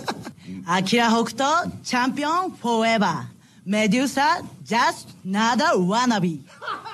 [0.67, 3.27] Akira Hokuto, champion forever.
[3.65, 6.41] Medusa, just not a wannabe.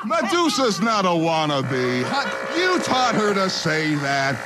[0.06, 2.06] Medusa's not a wannabe.
[2.56, 4.38] You taught her to say that.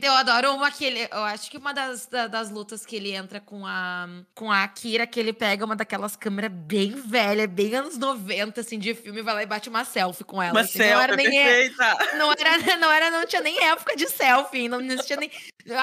[0.00, 1.08] Eu adoro uma que ele.
[1.10, 5.04] Eu acho que uma das, das lutas que ele entra com a, com a Akira,
[5.08, 9.34] que ele pega uma daquelas câmeras bem velha, bem anos 90, assim, de filme, vai
[9.34, 10.52] lá e bate uma selfie com ela.
[10.52, 12.16] Uma assim, selfie, não era nem, perfeita!
[12.16, 15.32] Não era, não era, não tinha nem época de selfie, não existia nem.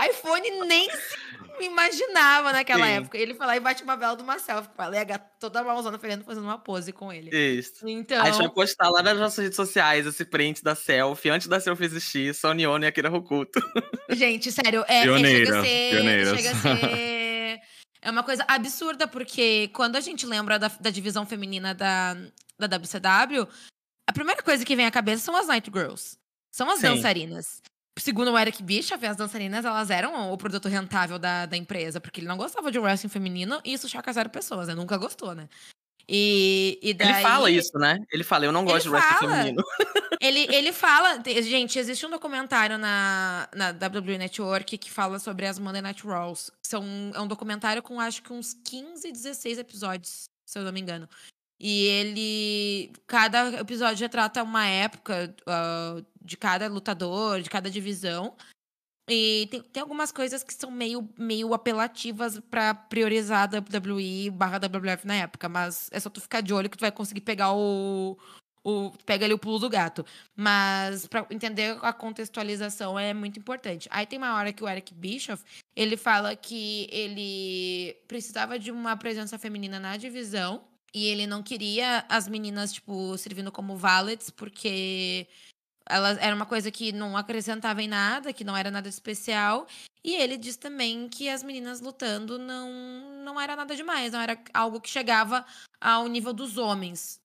[0.09, 1.24] iPhone nem se
[1.59, 2.91] imaginava naquela Sim.
[2.93, 3.17] época.
[3.17, 5.97] Ele foi lá e bate uma bela de uma selfie com a gata toda malzona
[5.97, 7.35] Fernando fazendo uma pose com ele.
[7.35, 7.87] Isso.
[7.87, 8.21] Então...
[8.21, 11.59] A gente vai postar lá nas nossas redes sociais esse print da selfie, antes da
[11.59, 13.59] selfie existir, Sony Ono e Akira Hokuto.
[14.09, 16.37] Gente, sério, é, Pioneira, é, chega a ser...
[16.37, 17.61] Chega a ser...
[18.01, 22.13] É uma coisa absurda, porque quando a gente lembra da, da divisão feminina da,
[22.59, 23.47] da WCW,
[24.07, 26.15] a primeira coisa que vem à cabeça são as Night Girls.
[26.51, 26.89] São as Sim.
[26.89, 27.63] dançarinas
[27.97, 32.19] segundo o Eric Bischoff, as dançarinas elas eram o produto rentável da, da empresa, porque
[32.19, 34.75] ele não gostava de wrestling feminino e isso choca zero pessoas, né?
[34.75, 35.47] Nunca gostou, né?
[36.07, 37.09] E, e daí...
[37.09, 37.97] Ele fala isso, né?
[38.11, 39.37] Ele fala, eu não gosto ele de wrestling fala.
[39.37, 39.63] feminino.
[40.21, 45.59] Ele, ele fala, gente, existe um documentário na, na WWE Network que fala sobre as
[45.59, 46.49] Monday Night Raws.
[46.65, 50.79] São, é um documentário com acho que uns 15, 16 episódios, se eu não me
[50.79, 51.07] engano.
[51.59, 52.93] E ele.
[53.05, 58.35] Cada episódio retrata uma época uh, de cada lutador, de cada divisão.
[59.07, 64.57] E tem, tem algumas coisas que são meio, meio apelativas para priorizar a WWE barra
[64.57, 65.47] WWF na época.
[65.47, 68.17] Mas é só tu ficar de olho que tu vai conseguir pegar o.
[68.63, 70.03] o pega ali o pulo do gato.
[70.35, 73.87] Mas para entender a contextualização é muito importante.
[73.91, 75.43] Aí tem uma hora que o Eric Bischoff
[75.75, 80.63] ele fala que ele precisava de uma presença feminina na divisão
[80.95, 85.27] e ele não queria as meninas, tipo, servindo como valets, porque
[85.87, 89.67] elas era uma coisa que não acrescentava em nada, que não era nada especial.
[90.03, 94.39] E ele diz também que as meninas lutando não, não era nada demais, não era
[94.53, 95.45] algo que chegava
[95.79, 97.19] ao nível dos homens.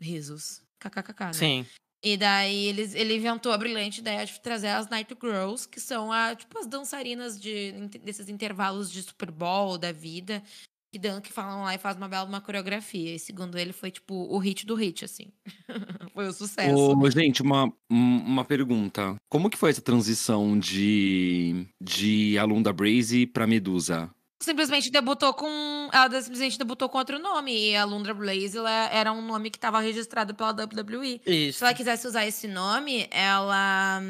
[0.00, 0.62] Risos.
[0.78, 1.32] KKKK, né?
[1.32, 1.66] Sim.
[2.04, 6.10] E daí eles, ele inventou a brilhante ideia de trazer as Night Girls, que são
[6.10, 7.70] a, tipo, as dançarinas de,
[8.02, 10.42] desses intervalos de Super Bowl da vida,
[10.92, 13.14] que, dan que falam lá e faz uma bela uma coreografia.
[13.14, 15.32] E segundo ele, foi tipo o hit do hit, assim.
[16.12, 16.76] foi o sucesso.
[16.76, 19.16] Ô, gente, uma, uma pergunta.
[19.28, 24.10] Como que foi essa transição de, de Alunda Braze pra Medusa?
[24.42, 25.81] simplesmente debutou com.
[25.92, 27.52] Ela simplesmente debutou com outro nome.
[27.52, 31.20] E a Lundra Blaze ela era um nome que estava registrado pela WWE.
[31.26, 31.58] Isso.
[31.58, 34.00] Se ela quisesse usar esse nome, ela,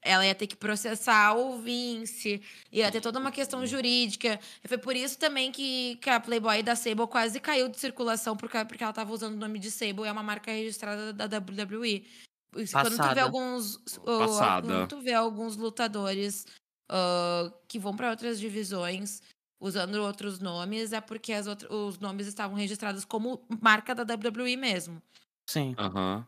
[0.00, 2.40] ela ia ter que processar o Vince,
[2.72, 4.40] ia ter toda uma questão jurídica.
[4.64, 8.34] E foi por isso também que, que a Playboy da Sable quase caiu de circulação,
[8.34, 12.06] porque, porque ela estava usando o nome de Sable, é uma marca registrada da WWE.
[12.50, 12.88] Passada.
[12.88, 13.76] Quando tu vê alguns.
[14.02, 14.66] Passada.
[14.66, 16.46] Quando tu vê alguns lutadores
[16.90, 19.20] uh, que vão para outras divisões
[19.60, 25.02] usando outros nomes, é porque as os nomes estavam registrados como marca da WWE mesmo.
[25.46, 25.74] Sim.
[25.78, 26.24] Uhum.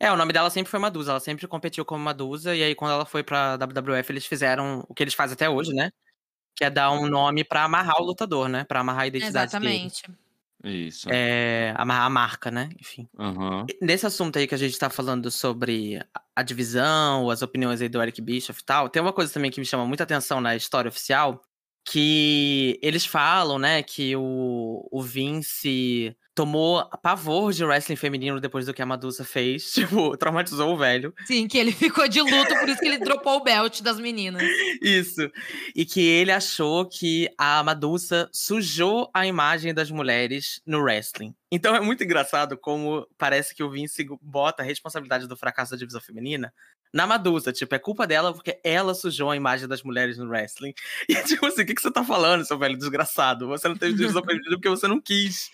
[0.00, 2.92] É, o nome dela sempre foi Madusa, ela sempre competiu como Madusa, e aí quando
[2.92, 5.92] ela foi pra WWF, eles fizeram o que eles fazem até hoje, né?
[6.56, 8.64] Que é dar um nome para amarrar o lutador, né?
[8.64, 10.02] Para amarrar a identidade Exatamente.
[10.02, 10.18] Dele.
[10.64, 11.08] Isso.
[11.10, 12.70] É, amarrar a marca, né?
[12.80, 13.08] Enfim.
[13.18, 13.66] Uhum.
[13.80, 16.00] Nesse assunto aí que a gente tá falando sobre
[16.34, 19.60] a divisão, as opiniões aí do Eric Bischoff e tal, tem uma coisa também que
[19.60, 21.42] me chama muita atenção na história oficial,
[21.84, 28.72] que eles falam, né, que o, o Vince tomou pavor de wrestling feminino depois do
[28.72, 29.72] que a Madusa fez.
[29.82, 31.12] Tipo, traumatizou o velho.
[31.26, 34.42] Sim, que ele ficou de luto, por isso que ele dropou o belt das meninas.
[34.80, 35.30] Isso.
[35.74, 41.34] E que ele achou que a Madusa sujou a imagem das mulheres no wrestling.
[41.50, 45.76] Então é muito engraçado como parece que o Vince bota a responsabilidade do fracasso da
[45.76, 46.52] divisão feminina
[46.92, 47.52] na Madusa.
[47.52, 50.74] Tipo, é culpa dela porque ela sujou a imagem das mulheres no wrestling.
[51.08, 53.46] E tipo assim, o que, que você tá falando, seu velho desgraçado?
[53.48, 55.50] Você não teve divisão feminina porque você não quis.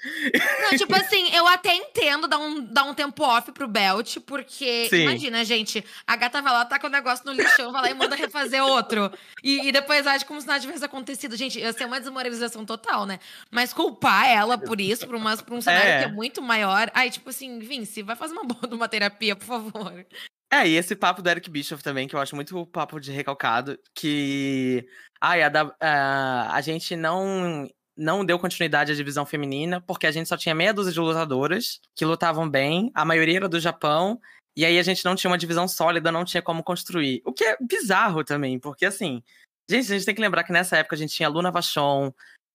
[0.63, 4.89] Não, tipo assim, eu até entendo dar um, dar um tempo off pro Belt, porque
[4.89, 5.03] Sim.
[5.03, 7.95] imagina, gente, a gata vai lá, tá com o negócio no lixão, vai lá e
[7.95, 9.11] manda refazer outro.
[9.43, 11.37] E, e depois age como se nada tivesse acontecido.
[11.37, 13.19] Gente, ia ser uma desmoralização total, né?
[13.51, 15.99] Mas culpar ela por isso, por, por um cenário é.
[15.99, 16.91] que é muito maior.
[16.95, 20.07] Aí, tipo assim, Vince, vai fazer uma boa de uma terapia, por favor.
[20.51, 23.79] É, e esse papo do Eric Bischoff também, que eu acho muito papo de recalcado,
[23.95, 24.87] que
[25.21, 30.29] ai, a, a, a gente não não deu continuidade à divisão feminina, porque a gente
[30.29, 34.21] só tinha meia dúzia de lutadoras que lutavam bem, a maioria era do Japão,
[34.57, 37.21] e aí a gente não tinha uma divisão sólida, não tinha como construir.
[37.25, 39.23] O que é bizarro também, porque assim,
[39.69, 42.13] gente, a gente tem que lembrar que nessa época a gente tinha Luna Vachon,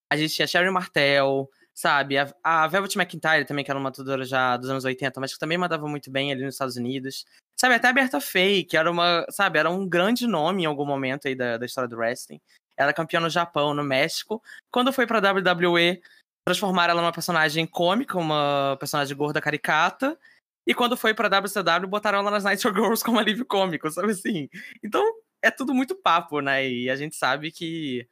[0.10, 2.18] a gente tinha Sherry Martel, sabe?
[2.18, 5.40] A, a Velvet McIntyre também, que era uma lutadora já dos anos 80, mas que
[5.40, 7.26] também mandava muito bem ali nos Estados Unidos.
[7.64, 10.86] Sabe, até a Berta Fay, que era uma, sabe, era um grande nome em algum
[10.86, 12.42] momento aí da, da história do wrestling.
[12.76, 14.44] Ela é campeã no Japão, no México.
[14.70, 16.02] Quando foi pra WWE,
[16.46, 20.20] transformaram ela numa personagem cômica, uma personagem gorda caricata.
[20.68, 24.50] E quando foi pra WCW, botaram ela nas Nitro Girls como alívio cômico, sabe assim?
[24.84, 25.02] Então,
[25.42, 26.68] é tudo muito papo, né?
[26.70, 28.06] E a gente sabe que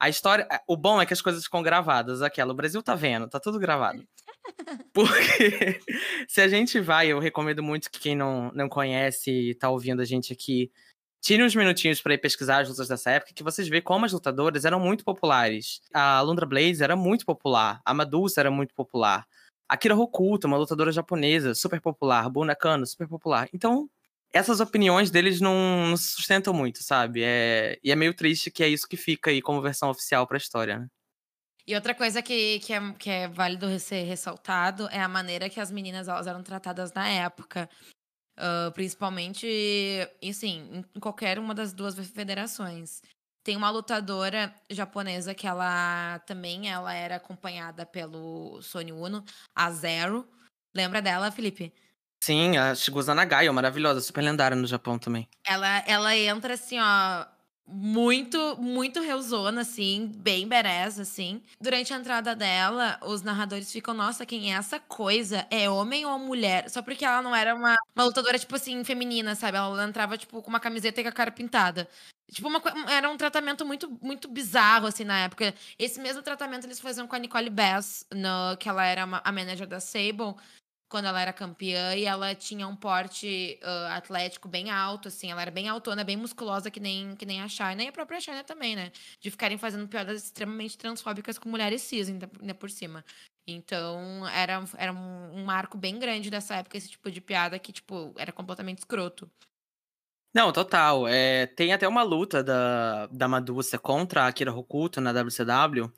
[0.00, 0.48] a história.
[0.66, 2.22] O bom é que as coisas ficam gravadas.
[2.22, 4.02] Aquela, o Brasil tá vendo, tá tudo gravado.
[4.92, 5.80] Porque
[6.28, 10.00] se a gente vai, eu recomendo muito que quem não, não conhece e tá ouvindo
[10.00, 10.70] a gente aqui,
[11.20, 14.12] tire uns minutinhos para ir pesquisar as lutas dessa época, que vocês veem como as
[14.12, 15.80] lutadoras eram muito populares.
[15.92, 19.26] A Lundra Blaze era muito popular, a Madusa era muito popular.
[19.68, 22.28] A Kira Hokuto, uma lutadora japonesa, super popular.
[22.28, 23.48] Buna Kano, super popular.
[23.52, 23.88] Então,
[24.32, 27.22] essas opiniões deles não, não se sustentam muito, sabe?
[27.24, 30.36] É, e é meio triste que é isso que fica aí como versão oficial pra
[30.36, 30.88] história, né?
[31.66, 35.58] E outra coisa que, que, é, que é válido ser ressaltado é a maneira que
[35.58, 37.68] as meninas elas eram tratadas na época.
[38.36, 39.46] Uh, principalmente,
[40.28, 43.00] assim, em qualquer uma das duas federações.
[43.44, 49.24] Tem uma lutadora japonesa que ela também ela era acompanhada pelo Sony Uno,
[49.54, 50.28] a Zero.
[50.74, 51.72] Lembra dela, Felipe?
[52.24, 55.28] Sim, a Shigusa Nagayo, maravilhosa, super lendária no Japão também.
[55.46, 57.26] Ela, ela entra assim, ó,
[57.66, 61.42] muito, muito reusona, assim, bem badass, assim.
[61.60, 65.46] Durante a entrada dela, os narradores ficam, nossa, quem é essa coisa?
[65.50, 66.68] É homem ou mulher?
[66.68, 69.56] Só porque ela não era uma, uma lutadora, tipo assim, feminina, sabe?
[69.56, 71.88] Ela entrava, tipo, com uma camiseta e com a cara pintada.
[72.30, 75.54] Tipo, uma, era um tratamento muito, muito bizarro, assim, na época.
[75.78, 79.32] Esse mesmo tratamento eles faziam com a Nicole Bass, no, que ela era uma, a
[79.32, 80.34] manager da Sable
[80.88, 85.42] quando ela era campeã e ela tinha um porte uh, atlético bem alto, assim, ela
[85.42, 88.44] era bem autona, bem musculosa, que nem, que nem a Shayna e a própria Shayna
[88.44, 88.92] também, né?
[89.20, 93.04] De ficarem fazendo piadas extremamente transfóbicas com mulheres cis, ainda, ainda por cima.
[93.46, 97.72] Então, era, era um, um marco bem grande dessa época, esse tipo de piada que,
[97.72, 99.30] tipo, era completamente escroto.
[100.34, 101.06] Não, total.
[101.06, 105.92] É, tem até uma luta da, da Madusa contra a Akira Hokuto na WCW,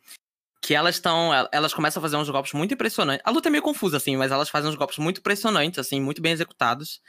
[0.62, 1.31] que elas estão.
[1.53, 3.23] Elas começam a fazer uns golpes muito impressionantes.
[3.25, 6.21] A luta é meio confusa, assim, mas elas fazem uns golpes muito impressionantes, assim, muito
[6.21, 7.01] bem executados.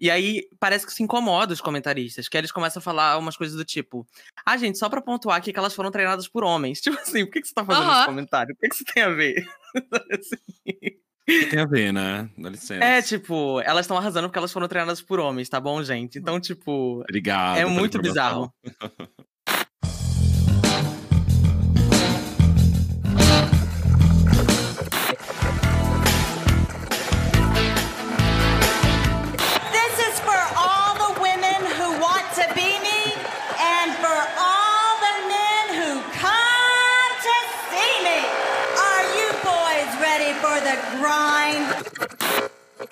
[0.00, 3.54] E aí parece que se incomoda os comentaristas, que eles começam a falar umas coisas
[3.54, 4.06] do tipo:
[4.46, 6.80] Ah, gente, só pra pontuar aqui que elas foram treinadas por homens.
[6.90, 7.96] Tipo assim, por que, que você tá fazendo uhum.
[7.96, 8.54] esse comentário?
[8.54, 9.46] O que, que isso tem a ver?
[10.18, 11.50] assim.
[11.50, 12.28] Tem a ver, né?
[12.36, 12.82] Dá licença.
[12.82, 16.18] É, tipo, elas estão arrasando porque elas foram treinadas por homens, tá bom, gente?
[16.18, 17.00] Então, tipo.
[17.02, 17.58] Obrigado.
[17.58, 18.52] É muito bizarro.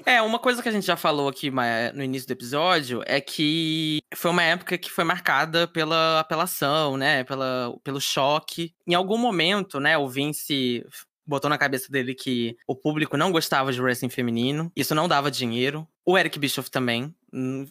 [0.09, 1.51] É, uma coisa que a gente já falou aqui
[1.93, 7.25] no início do episódio é que foi uma época que foi marcada pela apelação, né?
[7.25, 8.73] Pela, pelo choque.
[8.87, 10.83] Em algum momento, né, o Vince
[11.27, 15.31] botou na cabeça dele que o público não gostava de wrestling feminino, isso não dava
[15.31, 15.87] dinheiro.
[16.11, 17.15] O Eric Bischoff também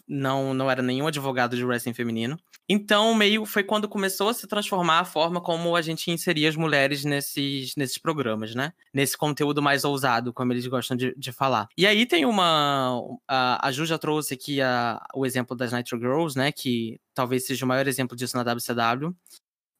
[0.06, 2.38] não, não era nenhum advogado de wrestling feminino.
[2.68, 6.54] Então, meio foi quando começou a se transformar a forma como a gente inseria as
[6.54, 8.72] mulheres nesses, nesses programas, né?
[8.94, 11.66] Nesse conteúdo mais ousado, como eles gostam de, de falar.
[11.76, 13.02] E aí tem uma.
[13.26, 16.52] A, a Ju já trouxe aqui a, o exemplo das Nitro Girls, né?
[16.52, 19.16] Que talvez seja o maior exemplo disso na WCW.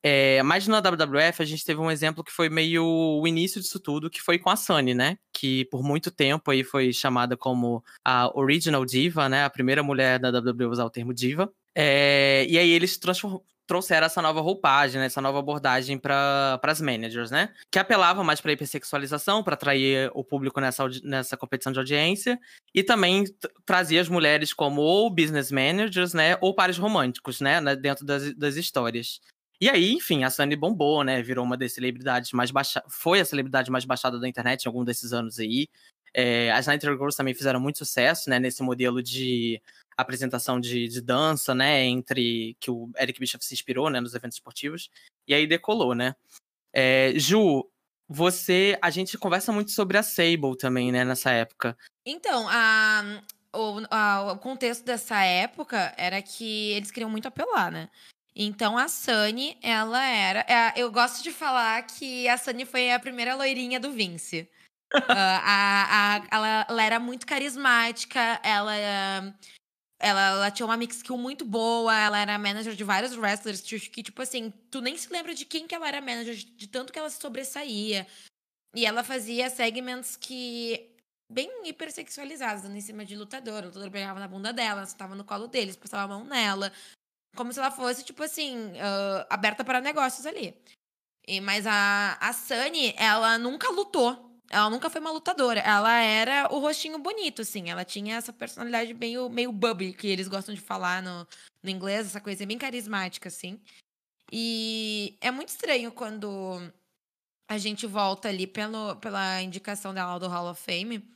[0.02, 3.80] É, mas na WWF a gente teve um exemplo que foi meio o início disso
[3.80, 5.18] tudo, que foi com a Sunny, né?
[5.32, 9.44] Que por muito tempo aí foi chamada como a Original Diva, né?
[9.44, 11.52] A primeira mulher da WWE a usar o termo diva.
[11.74, 12.98] É, e aí eles
[13.68, 17.52] trouxeram essa nova roupagem, né, essa nova abordagem para as managers, né?
[17.70, 22.38] Que apelava mais para hipersexualização, para atrair o público nessa, nessa competição de audiência,
[22.74, 23.24] e também
[23.66, 28.56] trazia as mulheres como ou business managers, né, ou pares românticos, né, dentro das, das
[28.56, 29.20] histórias.
[29.60, 31.20] E aí, enfim, a Sunny bombou, né?
[31.20, 32.92] Virou uma das celebridades mais baixadas.
[32.94, 35.68] Foi a celebridade mais baixada da internet em algum desses anos aí.
[36.14, 38.38] É, as Night Girls também fizeram muito sucesso, né?
[38.38, 39.60] Nesse modelo de
[39.96, 41.84] apresentação de, de, dança, né?
[41.84, 44.00] Entre que o Eric Bischoff se inspirou, né?
[44.00, 44.90] Nos eventos esportivos.
[45.26, 46.14] E aí decolou, né?
[46.72, 47.68] É, Ju,
[48.08, 48.78] você.
[48.80, 51.04] A gente conversa muito sobre a Sable também, né?
[51.04, 51.76] Nessa época.
[52.06, 57.88] Então, a, o, a, o contexto dessa época era que eles queriam muito apelar, né?
[58.40, 60.46] Então a Sunny, ela era.
[60.48, 64.48] É, eu gosto de falar que a Sunny foi a primeira loirinha do Vince.
[64.94, 69.34] uh, a, a, ela, ela, era muito carismática, ela, ela,
[69.98, 74.22] ela, tinha uma mix skill muito boa, ela era manager de vários wrestlers que, tipo
[74.22, 77.10] assim, tu nem se lembra de quem que ela era manager, de, tanto que ela
[77.10, 78.06] se sobressaía.
[78.72, 80.94] E ela fazia segmentos que
[81.28, 83.64] bem hipersexualizados, em cima de lutador.
[83.64, 86.72] O lutador pegava na bunda dela, estava no colo deles, passava a mão nela
[87.36, 90.54] como se ela fosse, tipo assim, uh, aberta para negócios ali.
[91.26, 94.26] E, mas a, a Sunny, ela nunca lutou.
[94.50, 95.60] Ela nunca foi uma lutadora.
[95.60, 97.68] Ela era o rostinho bonito, assim.
[97.68, 101.26] Ela tinha essa personalidade meio, meio bubbly, que eles gostam de falar no,
[101.62, 103.60] no inglês, essa coisa bem carismática, assim.
[104.32, 106.60] E é muito estranho quando
[107.48, 111.06] a gente volta ali pelo, pela indicação dela do Hall of Fame,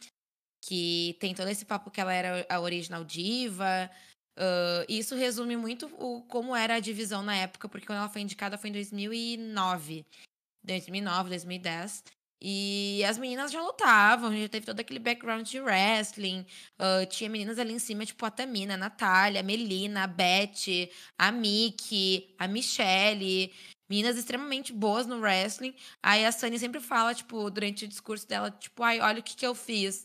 [0.64, 3.90] que tem todo esse papo que ela era a original diva,
[4.38, 8.22] Uh, isso resume muito o, como era a divisão na época, porque quando ela foi
[8.22, 10.06] indicada foi em 2009.
[10.64, 12.04] 2009, 2010.
[12.44, 16.44] E as meninas já lutavam, já teve todo aquele background de wrestling.
[16.74, 20.90] Uh, tinha meninas ali em cima, tipo a Tamina, a Natália, a Melina, a Beth,
[21.16, 23.52] a Miki, a Michelle.
[23.88, 25.74] Meninas extremamente boas no wrestling.
[26.02, 29.36] Aí a Sunny sempre fala, tipo, durante o discurso dela, tipo, ai, olha o que,
[29.36, 30.04] que eu fiz.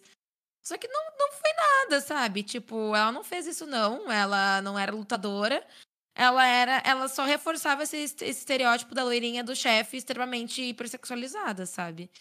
[0.68, 2.44] Só que não, não foi nada, sabe?
[2.44, 4.12] Tipo, ela não fez isso, não.
[4.12, 5.66] Ela não era lutadora.
[6.14, 6.82] Ela era.
[6.84, 12.12] Ela só reforçava esse, esse estereótipo da loirinha do chefe extremamente hipersexualizada, sabe?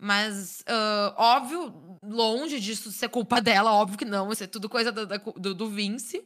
[0.00, 4.92] Mas, uh, óbvio, longe disso ser culpa dela, óbvio que não, isso é tudo coisa
[4.92, 6.24] do, do, do Vince.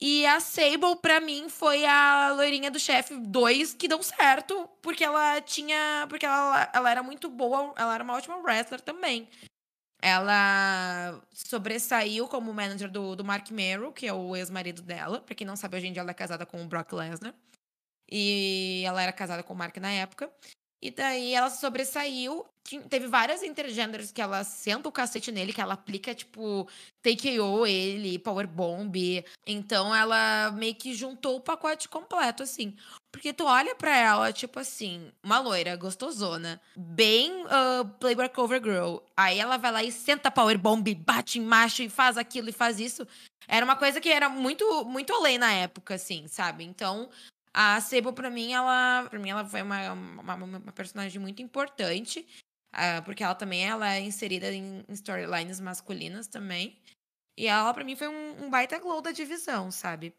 [0.00, 5.04] E a Sable, pra mim, foi a loirinha do chefe 2 que deu certo, porque
[5.04, 6.04] ela tinha.
[6.08, 9.28] Porque ela, ela era muito boa, ela era uma ótima wrestler também.
[10.02, 15.20] Ela sobressaiu como manager do, do Mark Merrill, que é o ex-marido dela.
[15.20, 17.34] Pra quem não sabe, hoje em dia ela é casada com o Brock Lesnar.
[18.10, 20.30] E ela era casada com o Mark na época.
[20.82, 22.46] E daí ela sobressaiu.
[22.88, 26.68] Teve várias intergenders que ela senta o cacete nele, que ela aplica, tipo,
[27.02, 29.24] TKO ele, Powerbomb.
[29.46, 32.76] Então ela meio que juntou o pacote completo, assim.
[33.10, 38.98] Porque tu olha pra ela, tipo assim, uma loira gostosona, bem uh, Playboy Cover Girl.
[39.16, 42.78] Aí ela vai lá e senta Powerbomb, bate em macho e faz aquilo e faz
[42.78, 43.06] isso.
[43.48, 46.62] Era uma coisa que era muito, muito além na época, assim, sabe?
[46.62, 47.10] Então,
[47.52, 52.26] a Sebo, pra mim, ela, pra mim, ela foi uma, uma, uma personagem muito importante.
[52.72, 56.78] Uh, porque ela também ela é inserida em, em storylines masculinas também.
[57.36, 60.14] E ela, pra mim, foi um, um baita glow da divisão, sabe?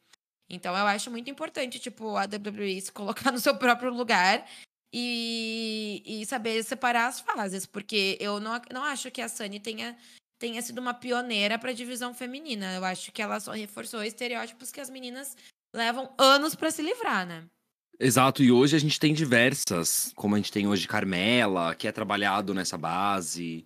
[0.49, 4.45] Então eu acho muito importante, tipo, a WWE se colocar no seu próprio lugar
[4.93, 7.65] e, e saber separar as fases.
[7.65, 9.97] Porque eu não, não acho que a Sunny tenha,
[10.37, 12.75] tenha sido uma pioneira pra divisão feminina.
[12.75, 15.37] Eu acho que ela só reforçou estereótipos que as meninas
[15.73, 17.43] levam anos para se livrar, né?
[17.99, 21.91] Exato, e hoje a gente tem diversas, como a gente tem hoje Carmela, que é
[21.91, 23.63] trabalhado nessa base,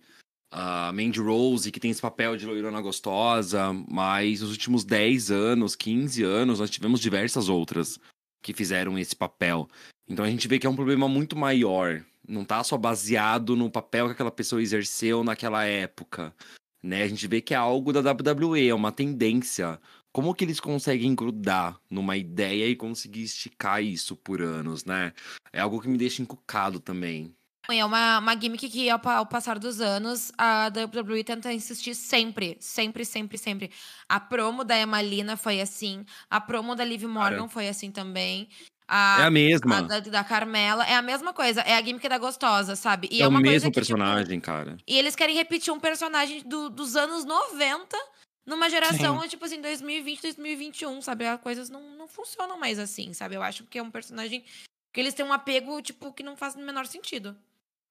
[0.50, 5.74] a Mandy Rose, que tem esse papel de loirona gostosa, mas nos últimos 10 anos,
[5.74, 7.98] 15 anos, nós tivemos diversas outras
[8.42, 9.68] que fizeram esse papel.
[10.06, 13.70] Então a gente vê que é um problema muito maior, não tá só baseado no
[13.70, 16.34] papel que aquela pessoa exerceu naquela época,
[16.82, 17.02] né?
[17.02, 19.80] A gente vê que é algo da WWE, é uma tendência
[20.16, 25.12] como que eles conseguem grudar numa ideia e conseguir esticar isso por anos, né?
[25.52, 27.36] É algo que me deixa encucado também.
[27.70, 32.56] É uma, uma gimmick que, ao, ao, passar dos anos, a WWE tenta insistir sempre,
[32.58, 33.70] sempre, sempre, sempre.
[34.08, 37.48] A promo da Emalina foi assim, a promo da Liv Morgan Cara.
[37.50, 38.48] foi assim também.
[38.88, 39.80] A, é a mesma.
[39.80, 43.06] A da, da, Carmela é a mesma coisa, é a gimmick da gostosa, sabe?
[43.12, 44.78] E é, é o mesmo que, tipo, personagem, tipo, cara.
[44.86, 47.98] E eles querem repetir um personagem do, dos anos 90
[48.46, 49.28] numa geração, Sim.
[49.28, 51.26] tipo assim, 2020, 2021, sabe?
[51.26, 53.34] As coisas não, não funcionam mais assim, sabe?
[53.34, 54.44] Eu acho que é um personagem
[54.92, 57.36] que eles têm um apego, tipo, que não faz o menor sentido.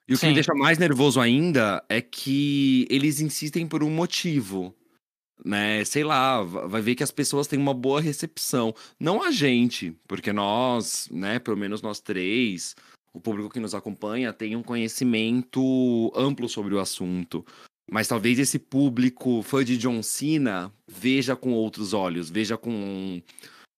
[0.08, 0.28] E o que Sim.
[0.30, 4.74] me deixa mais nervoso ainda é que eles insistem por um motivo.
[5.44, 5.84] né?
[5.84, 8.74] Sei lá, vai ver que as pessoas têm uma boa recepção.
[8.98, 12.74] Não a gente, porque nós, né, pelo menos nós três,
[13.14, 17.46] o público que nos acompanha tem um conhecimento amplo sobre o assunto.
[17.90, 23.22] Mas talvez esse público fã de John Cena veja com outros olhos, veja com,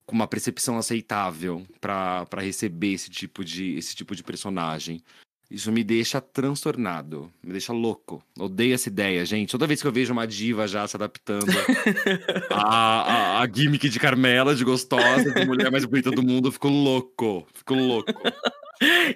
[0.06, 5.04] com uma percepção aceitável para receber esse tipo, de, esse tipo de personagem.
[5.50, 8.22] Isso me deixa transtornado, me deixa louco.
[8.38, 9.52] Odeio essa ideia, gente.
[9.52, 11.46] Toda vez que eu vejo uma diva já se adaptando
[12.52, 16.52] a, a, a, gimmick de Carmela, de gostosa, de mulher mais bonita do mundo, eu
[16.52, 17.48] fico louco.
[17.54, 18.12] Fico louco.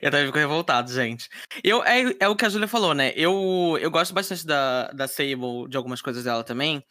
[0.01, 1.29] Eu também fico revoltado, gente.
[1.63, 3.13] Eu, é, é o que a Julia falou, né?
[3.15, 6.83] Eu, eu gosto bastante da, da Sable, de algumas coisas dela também.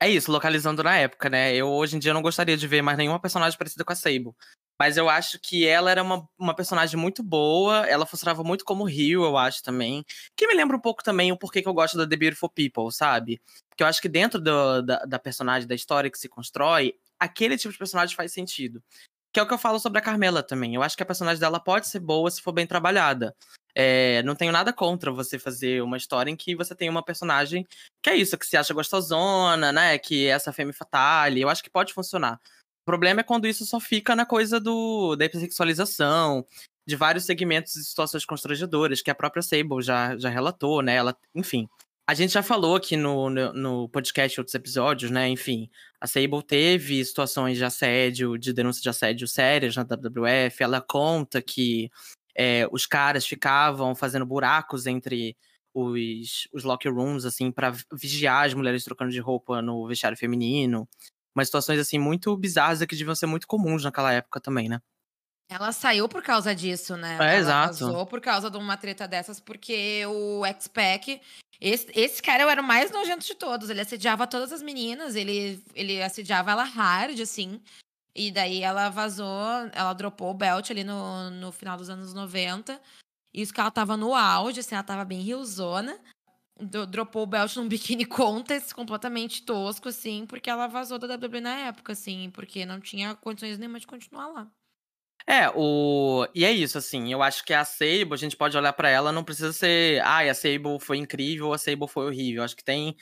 [0.00, 1.54] É isso, localizando na época, né?
[1.54, 4.32] Eu hoje em dia não gostaria de ver mais nenhuma personagem parecida com a Sable.
[4.80, 7.84] Mas eu acho que ela era uma, uma personagem muito boa.
[7.86, 10.04] Ela funcionava muito como Rio, eu acho também.
[10.36, 12.92] Que me lembra um pouco também o porquê que eu gosto da The Beautiful People,
[12.92, 13.42] sabe?
[13.68, 17.58] Porque eu acho que dentro do, da, da personagem, da história que se constrói, aquele
[17.58, 18.80] tipo de personagem faz sentido.
[19.32, 20.74] Que é o que eu falo sobre a Carmela também.
[20.74, 23.34] Eu acho que a personagem dela pode ser boa se for bem trabalhada.
[23.74, 27.66] É, não tenho nada contra você fazer uma história em que você tem uma personagem
[28.02, 29.98] que é isso, que se acha gostosona, né?
[29.98, 31.40] Que é essa femme fatale.
[31.40, 32.40] Eu acho que pode funcionar
[32.88, 36.42] problema é quando isso só fica na coisa do da hipersexualização,
[36.86, 40.94] de vários segmentos e situações constrangedoras, que a própria Sable já, já relatou, né?
[40.94, 41.68] Ela, enfim.
[42.08, 45.28] A gente já falou aqui no, no, no podcast outros episódios, né?
[45.28, 45.68] Enfim,
[46.00, 50.62] a Sable teve situações de assédio, de denúncia de assédio sérias na WWF.
[50.62, 51.90] Ela conta que
[52.34, 55.36] é, os caras ficavam fazendo buracos entre
[55.74, 60.88] os, os locker rooms, assim, para vigiar as mulheres trocando de roupa no vestiário feminino
[61.38, 64.80] umas situações assim muito bizarras que deviam ser muito comuns naquela época também, né?
[65.48, 67.14] Ela saiu por causa disso, né?
[67.14, 67.86] É, ela exato.
[67.86, 71.20] Vazou por causa de uma treta dessas, porque o X-Pac.
[71.60, 73.70] Esse, esse cara era o mais nojento de todos.
[73.70, 77.60] Ele assediava todas as meninas, ele, ele assediava ela hard, assim.
[78.14, 82.80] E daí ela vazou, ela dropou o belt ali no, no final dos anos 90.
[83.32, 85.98] Isso que ela tava no auge, assim, ela tava bem riozona
[86.88, 91.54] dropou o belt num biquíni contest completamente tosco, assim, porque ela vazou da WWE na
[91.60, 94.50] época, assim, porque não tinha condições nenhuma de continuar lá.
[95.28, 96.26] É, o.
[96.34, 97.12] E é isso, assim.
[97.12, 100.00] Eu acho que a Sable, a gente pode olhar para ela, não precisa ser.
[100.00, 102.40] Ah, a Sable foi incrível, a Sable foi horrível.
[102.40, 102.96] Eu acho que tem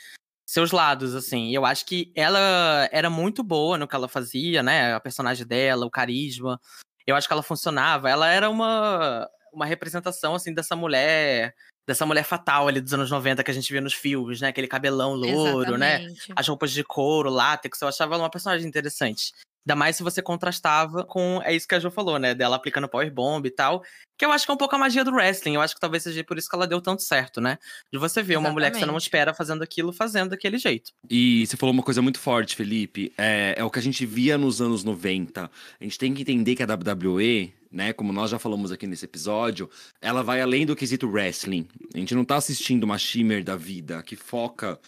[0.44, 1.54] seus lados, assim.
[1.54, 4.92] Eu acho que ela era muito boa no que ela fazia, né?
[4.92, 6.60] A personagem dela, o carisma.
[7.06, 8.10] Eu acho que ela funcionava.
[8.10, 11.54] Ela era uma, uma representação, assim, dessa mulher
[11.86, 14.48] dessa mulher fatal ali dos anos 90 que a gente via nos filmes, né?
[14.48, 16.00] Aquele cabelão louro, né?
[16.00, 16.28] Exatamente.
[16.28, 16.34] né?
[16.36, 19.32] As roupas de couro, látex, eu achava ela uma personagem interessante.
[19.66, 21.40] Ainda mais se você contrastava com.
[21.44, 22.36] É isso que a Jo falou, né?
[22.36, 23.82] Dela aplicando Power Bomb e tal.
[24.16, 25.56] Que eu acho que é um pouco a magia do wrestling.
[25.56, 27.58] Eu acho que talvez seja por isso que ela deu tanto certo, né?
[27.92, 30.92] De você ver uma mulher que você não espera fazendo aquilo, fazendo daquele jeito.
[31.10, 33.12] E você falou uma coisa muito forte, Felipe.
[33.18, 35.50] É, é o que a gente via nos anos 90.
[35.80, 37.92] A gente tem que entender que a WWE né?
[37.92, 39.68] Como nós já falamos aqui nesse episódio,
[40.00, 41.68] ela vai além do quesito wrestling.
[41.94, 44.80] A gente não tá assistindo uma shimmer da vida que foca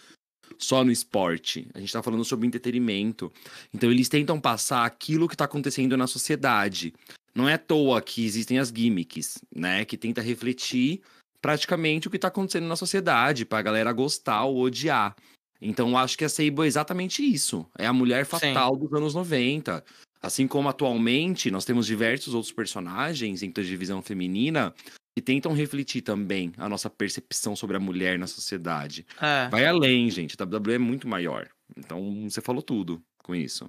[0.58, 1.68] só no esporte.
[1.72, 3.32] A gente tá falando sobre entretenimento.
[3.72, 6.92] Então eles tentam passar aquilo que tá acontecendo na sociedade.
[7.34, 9.84] Não é à toa que existem as gimmicks, né?
[9.84, 11.00] Que tenta refletir
[11.40, 15.14] praticamente o que tá acontecendo na sociedade, pra galera gostar ou odiar.
[15.60, 17.66] Então acho que a Seibo é exatamente isso.
[17.78, 18.80] É a mulher fatal Sim.
[18.80, 19.84] dos anos 90.
[20.20, 24.74] Assim como atualmente nós temos diversos outros personagens em divisão feminina
[25.18, 29.04] que tentam refletir também a nossa percepção sobre a mulher na sociedade.
[29.20, 29.48] É.
[29.48, 30.36] Vai além, gente.
[30.40, 31.48] A WWE é muito maior.
[31.76, 33.68] Então você falou tudo com isso.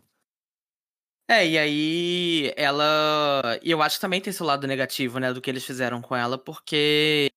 [1.27, 3.59] É, e aí ela.
[3.63, 6.15] E eu acho que também tem esse lado negativo, né, do que eles fizeram com
[6.15, 7.31] ela, porque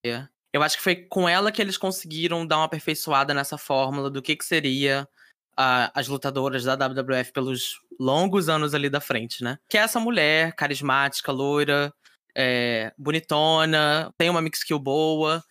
[0.52, 4.20] eu acho que foi com ela que eles conseguiram dar uma aperfeiçoada nessa fórmula do
[4.20, 5.08] que, que seria
[5.56, 9.58] as lutadoras da WWF pelos longos anos ali da frente, né?
[9.70, 11.94] Que é essa mulher carismática, loira,
[12.36, 15.42] é, bonitona, tem uma mix skill boa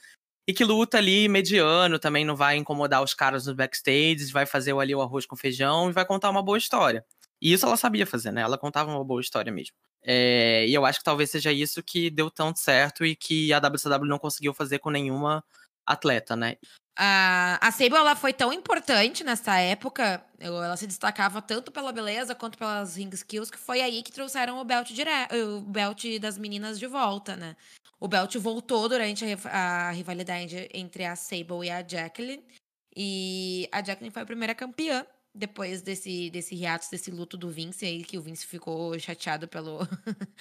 [0.47, 4.75] e que luta ali mediano, também não vai incomodar os caras nos backstage, vai fazer
[4.75, 7.05] ali o arroz com feijão e vai contar uma boa história.
[7.41, 8.41] E isso ela sabia fazer, né?
[8.41, 9.75] Ela contava uma boa história mesmo.
[10.03, 13.59] É, e eu acho que talvez seja isso que deu tanto certo e que a
[13.59, 15.43] WCW não conseguiu fazer com nenhuma
[15.85, 16.57] atleta, né?
[16.97, 22.35] A, a Sable ela foi tão importante nessa época, ela se destacava tanto pela beleza
[22.35, 25.09] quanto pelas ring skills, que foi aí que trouxeram o belt, dire...
[25.55, 27.55] o belt das meninas de volta, né?
[27.99, 32.43] O belt voltou durante a, a rivalidade entre a Sable e a Jacqueline.
[32.95, 37.85] E a Jacqueline foi a primeira campeã depois desse, desse hiatus, desse luto do Vince
[37.85, 39.79] aí, que o Vince ficou chateado pelo,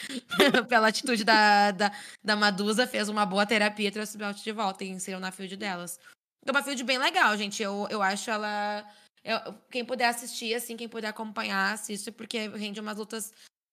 [0.68, 1.92] pela atitude da, da,
[2.24, 5.30] da Madusa, fez uma boa terapia e trouxe o belt de volta e inseriu na
[5.30, 5.98] field delas.
[6.46, 7.62] É uma field bem legal, gente.
[7.62, 8.88] Eu, eu acho ela.
[9.22, 13.32] Eu, quem puder assistir, assim, quem puder acompanhar, assiste, porque rende umas lutas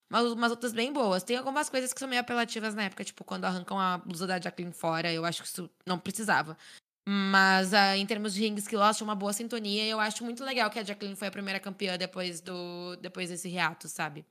[0.10, 1.24] umas, umas lutas bem boas.
[1.24, 4.40] Tem algumas coisas que são meio apelativas na época, tipo, quando arrancam a blusa da
[4.40, 6.58] Jacqueline fora, eu acho que isso não precisava.
[7.08, 10.44] Mas uh, em termos de ring skill, acho uma boa sintonia e eu acho muito
[10.44, 14.26] legal que a Jacqueline foi a primeira campeã depois, do, depois desse reato, sabe?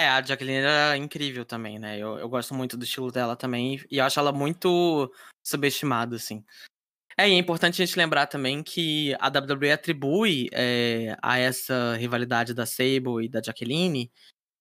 [0.00, 1.96] É, a Jacqueline era incrível também, né?
[1.96, 5.12] Eu, eu gosto muito do estilo dela também e acho ela muito
[5.46, 6.44] subestimada, assim.
[7.20, 11.94] É, e é importante a gente lembrar também que a WWE atribui é, a essa
[11.96, 14.10] rivalidade da Sable e da Jacqueline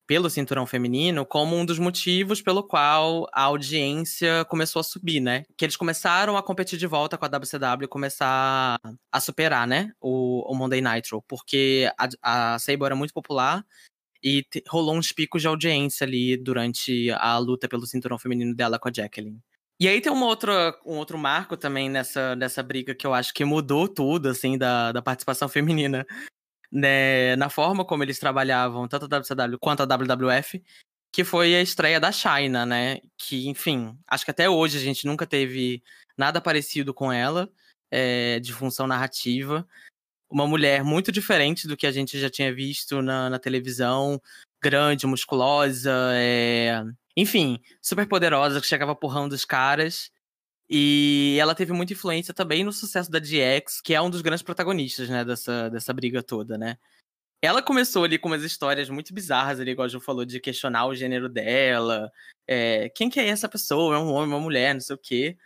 [0.06, 5.46] pelo cinturão feminino como um dos motivos pelo qual a audiência começou a subir, né?
[5.56, 8.78] Que eles começaram a competir de volta com a WCW, começar
[9.10, 9.94] a superar, né?
[10.02, 13.66] O, o Monday Nitro, porque a, a Sable era muito popular
[14.22, 18.90] e rolou uns picos de audiência ali durante a luta pelo cinturão feminino dela com
[18.90, 19.42] a Jacqueline.
[19.80, 23.34] E aí tem uma outra, um outro marco também nessa, nessa briga que eu acho
[23.34, 26.06] que mudou tudo, assim, da, da participação feminina
[26.72, 30.62] né, na forma como eles trabalhavam, tanto a WCW quanto a WWF,
[31.12, 33.00] que foi a estreia da China, né?
[33.18, 35.82] Que, enfim, acho que até hoje a gente nunca teve
[36.18, 37.50] nada parecido com ela,
[37.92, 39.68] é, de função narrativa.
[40.30, 44.22] Uma mulher muito diferente do que a gente já tinha visto na, na televisão,
[44.62, 46.84] grande, musculosa, é...
[47.20, 50.12] enfim, super poderosa, que chegava porrando os caras.
[50.70, 54.44] E ela teve muita influência também no sucesso da DX, que é um dos grandes
[54.44, 56.78] protagonistas, né, dessa, dessa briga toda, né?
[57.42, 60.86] Ela começou ali com umas histórias muito bizarras ali, igual a Ju falou, de questionar
[60.88, 62.12] o gênero dela.
[62.48, 63.96] É, quem que é essa pessoa?
[63.96, 65.38] É um homem, uma mulher, não sei o quê.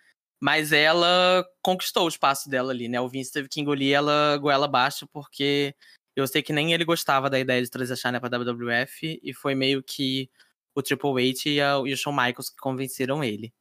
[0.41, 2.99] Mas ela conquistou o espaço dela ali, né?
[2.99, 5.73] O Vince teve que engolir ela goela abaixo, porque
[6.15, 9.33] eu sei que nem ele gostava da ideia de trazer a Shania pra WWF, e
[9.33, 10.29] foi meio que
[10.75, 13.53] o Triple H e, a, e o Shawn Michaels que convenceram ele.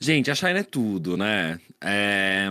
[0.00, 1.60] Gente, a Shine é tudo, né?
[1.80, 2.48] É...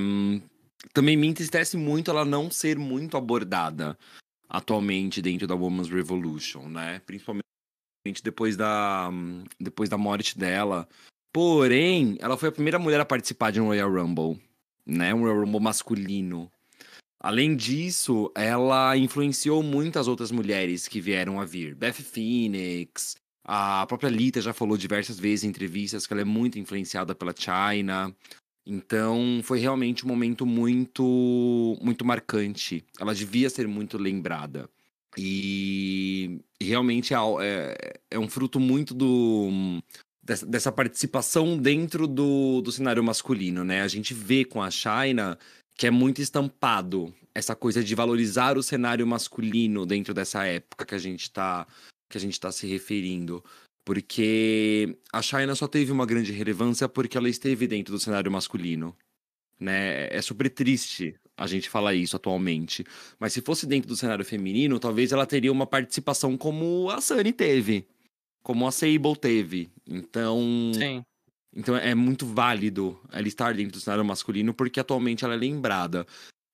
[0.93, 3.97] Também me entristece muito ela não ser muito abordada
[4.49, 7.01] atualmente dentro da Women's Revolution, né?
[7.05, 7.43] Principalmente
[8.23, 9.09] depois da,
[9.59, 10.87] depois da morte dela.
[11.33, 14.41] Porém, ela foi a primeira mulher a participar de um Royal Rumble,
[14.85, 15.13] né?
[15.13, 16.51] Um Royal Rumble masculino.
[17.19, 21.75] Além disso, ela influenciou muitas outras mulheres que vieram a vir.
[21.75, 23.15] Beth Phoenix,
[23.47, 27.33] a própria Lita já falou diversas vezes em entrevistas que ela é muito influenciada pela
[27.33, 28.13] China.
[28.65, 32.83] Então, foi realmente um momento muito muito marcante.
[32.99, 34.69] Ela devia ser muito lembrada.
[35.17, 39.81] E realmente é, é, é um fruto muito do
[40.21, 43.81] dessa, dessa, participação dentro do, do cenário masculino, né?
[43.81, 45.39] A gente vê com a China
[45.75, 50.95] que é muito estampado essa coisa de valorizar o cenário masculino dentro dessa época que
[50.95, 51.65] a gente está
[52.09, 53.43] que a gente está se referindo.
[53.85, 58.93] Porque a China só teve uma grande relevância porque ela esteve dentro do cenário masculino.
[59.59, 60.07] Né?
[60.13, 62.83] É super triste a gente falar isso atualmente.
[63.19, 67.31] Mas se fosse dentro do cenário feminino, talvez ela teria uma participação como a Sunny
[67.31, 67.87] teve.
[68.43, 69.69] Como a Sable teve.
[69.87, 70.71] Então.
[70.73, 71.01] Sim.
[71.55, 76.05] Então é muito válido ela estar dentro do cenário masculino, porque atualmente ela é lembrada.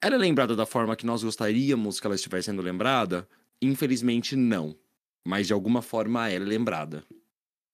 [0.02, 3.28] Ela é lembrada da forma que nós gostaríamos que ela estivesse sendo lembrada?
[3.62, 4.78] Infelizmente, não
[5.26, 7.04] mas de alguma forma ela é lembrada.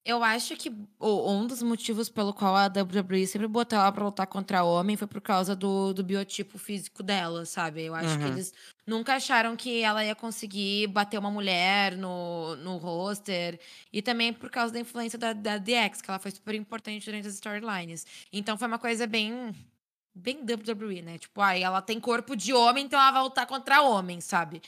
[0.02, 4.26] Eu acho que um dos motivos pelo qual a WWE sempre botou ela pra lutar
[4.26, 7.82] contra homem foi por causa do, do biotipo físico dela, sabe?
[7.82, 8.18] Eu acho uhum.
[8.18, 8.54] que eles
[8.86, 13.60] nunca acharam que ela ia conseguir bater uma mulher no, no roster.
[13.92, 17.28] E também por causa da influência da, da DX, que ela foi super importante durante
[17.28, 18.06] as storylines.
[18.32, 19.54] Então foi uma coisa bem.
[20.12, 21.18] Bem WWE, né?
[21.18, 24.60] Tipo, aí ela tem corpo de homem, então ela vai lutar contra homem, sabe?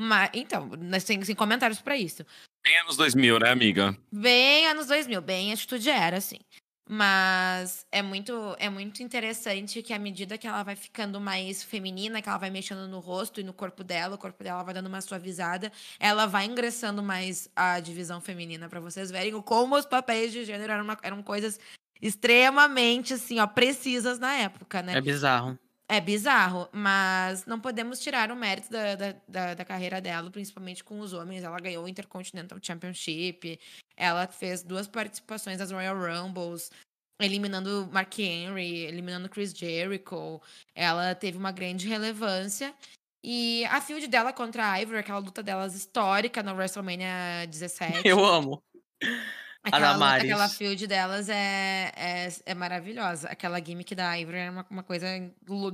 [0.00, 2.24] Mas, então, nós temos sem comentários para isso.
[2.64, 3.98] Bem anos 2000, né, amiga?
[4.12, 6.38] Bem anos 2000, bem atitude era, assim.
[6.88, 12.22] Mas é muito, é muito interessante que à medida que ela vai ficando mais feminina,
[12.22, 14.86] que ela vai mexendo no rosto e no corpo dela, o corpo dela vai dando
[14.86, 20.32] uma suavizada, ela vai ingressando mais a divisão feminina para vocês verem como os papéis
[20.32, 21.58] de gênero eram, uma, eram coisas
[22.00, 24.96] extremamente assim, ó, precisas na época, né?
[24.96, 25.58] É bizarro.
[25.90, 30.84] É bizarro, mas não podemos tirar o mérito da, da, da, da, carreira dela, principalmente
[30.84, 31.42] com os homens.
[31.42, 33.58] Ela ganhou o Intercontinental Championship,
[33.96, 36.70] ela fez duas participações nas Royal Rumbles,
[37.18, 40.42] eliminando Mark Henry, eliminando Chris Jericho.
[40.74, 42.74] Ela teve uma grande relevância.
[43.24, 48.06] E a field dela contra a Ivory, aquela luta delas histórica na WrestleMania 17.
[48.06, 48.62] Eu amo.
[49.68, 53.28] Aquela, aquela field delas é, é, é, maravilhosa.
[53.28, 55.06] Aquela gimmick da Ivory é uma, uma coisa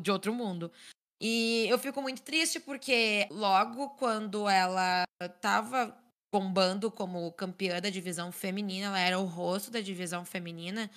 [0.01, 0.71] de outro mundo.
[1.21, 5.05] E eu fico muito triste porque logo quando ela
[5.41, 5.97] tava
[6.33, 10.91] bombando como campeã da divisão feminina, ela era o rosto da divisão feminina,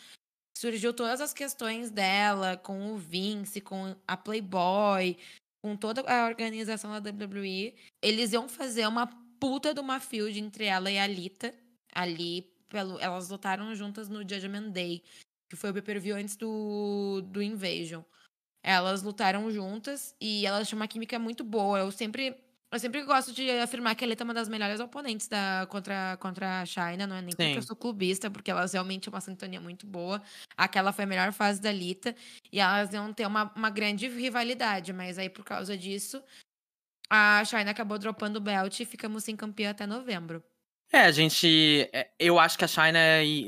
[0.58, 5.16] surgiu todas as questões dela com o Vince, com a Playboy,
[5.62, 9.08] com toda a organização da WWE, eles iam fazer uma
[9.40, 11.54] puta de uma field entre ela e a Alita
[11.94, 15.04] ali pelo elas lutaram juntas no Judgment Day,
[15.50, 18.04] que foi o pay-per-view antes do do Invasion.
[18.64, 21.80] Elas lutaram juntas e elas tinham uma química muito boa.
[21.80, 22.36] Eu sempre
[22.70, 26.18] eu sempre gosto de afirmar que a Alita é uma das melhores oponentes da, contra,
[26.18, 29.62] contra a China, não é nem porque eu sou clubista, porque elas realmente uma sintonia
[29.62, 30.22] muito boa.
[30.58, 32.14] Aquela foi a melhor fase da Alita,
[32.52, 36.22] e elas iam ter uma, uma grande rivalidade, mas aí por causa disso,
[37.10, 40.44] a China acabou dropando o belt e ficamos sem campeã até novembro.
[40.92, 41.90] É, a gente.
[41.94, 43.00] É, eu acho que a China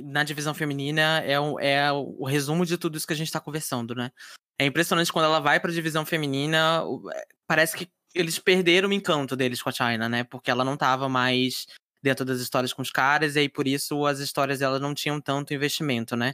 [0.03, 3.39] na divisão feminina é o, é o resumo de tudo isso que a gente tá
[3.39, 4.11] conversando, né?
[4.57, 6.83] É impressionante quando ela vai pra divisão feminina,
[7.13, 10.23] é, parece que eles perderam o encanto deles com a China, né?
[10.25, 11.65] Porque ela não tava mais
[12.01, 15.21] dentro das histórias com os caras, e aí por isso as histórias dela não tinham
[15.21, 16.33] tanto investimento, né?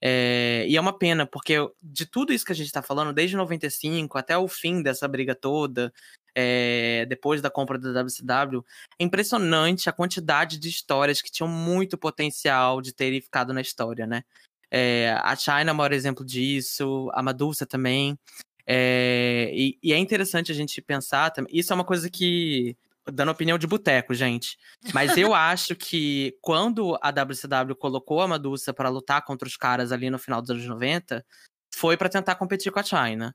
[0.00, 3.36] É, e é uma pena, porque de tudo isso que a gente tá falando, desde
[3.36, 5.92] 95 até o fim dessa briga toda,
[6.38, 8.62] é, depois da compra da WCW,
[8.98, 14.06] é impressionante a quantidade de histórias que tinham muito potencial de terem ficado na história,
[14.06, 14.22] né?
[14.70, 18.18] É, a China é o maior exemplo disso, a Madusa também.
[18.66, 21.56] É, e, e, é interessante a gente pensar também.
[21.56, 22.76] Isso é uma coisa que.
[23.10, 24.58] Dando opinião de boteco, gente.
[24.92, 29.92] Mas eu acho que quando a WCW colocou a Madusa para lutar contra os caras
[29.92, 31.24] ali no final dos anos 90,
[31.72, 33.34] foi para tentar competir com a China.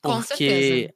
[0.00, 0.94] Porque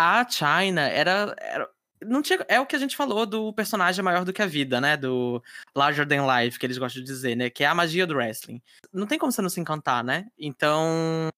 [0.00, 1.68] a China era, era
[2.02, 4.80] não tinha, é o que a gente falou do personagem maior do que a vida,
[4.80, 4.96] né?
[4.96, 5.42] Do
[5.76, 7.50] larger than life, que eles gostam de dizer, né?
[7.50, 8.62] Que é a magia do wrestling.
[8.90, 10.26] Não tem como você não se encantar, né?
[10.38, 11.28] Então,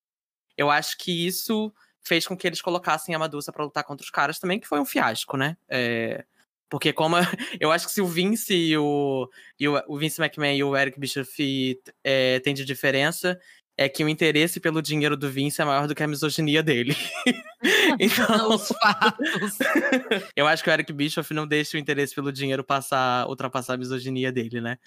[0.57, 4.11] eu acho que isso fez com que eles colocassem a Madusa para lutar contra os
[4.11, 5.57] caras também, que foi um fiasco, né?
[5.69, 6.25] É,
[6.71, 7.17] porque como
[7.61, 10.99] eu acho que se o Vince e o, e o, Vince McMahon e o Eric
[10.99, 13.41] Bischoff é, tem de diferença,
[13.77, 16.95] é que o interesse pelo dinheiro do Vince é maior do que a misoginia dele.
[17.99, 19.59] então, os fatos.
[20.37, 23.79] eu acho que o Eric Bischoff não deixa o interesse pelo dinheiro passar, ultrapassar a
[23.79, 24.79] misoginia dele, né?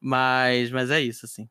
[0.00, 1.48] Mas, mas é isso, assim.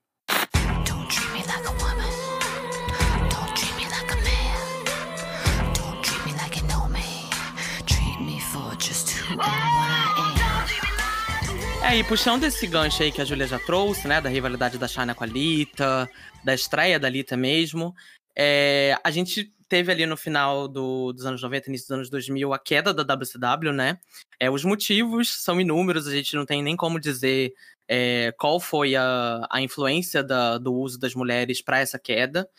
[11.89, 14.89] É, e puxando esse gancho aí que a Julia já trouxe, né, da rivalidade da
[14.89, 16.09] China com a Lita,
[16.43, 17.95] da estreia da Lita mesmo,
[18.35, 22.53] é, a gente teve ali no final do, dos anos 90, início dos anos 2000,
[22.53, 23.99] a queda da WCW, né?
[24.37, 27.53] É, os motivos são inúmeros, a gente não tem nem como dizer
[27.87, 32.49] é, qual foi a, a influência da, do uso das mulheres para essa queda.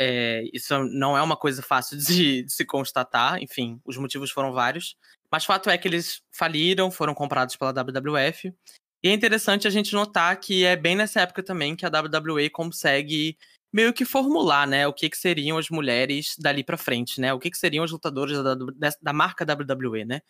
[0.00, 4.52] É, isso não é uma coisa fácil de, de, se constatar, enfim, os motivos foram
[4.52, 4.96] vários.
[5.30, 8.54] Mas fato é que eles faliram, foram comprados pela WWF.
[9.02, 12.48] E é interessante a gente notar que é bem nessa época também que a WWE
[12.48, 13.36] consegue
[13.72, 17.34] meio que formular, né, o que, que seriam as mulheres dali para frente, né?
[17.34, 20.20] O que, que seriam as lutadoras da, da, da, marca WWE, né?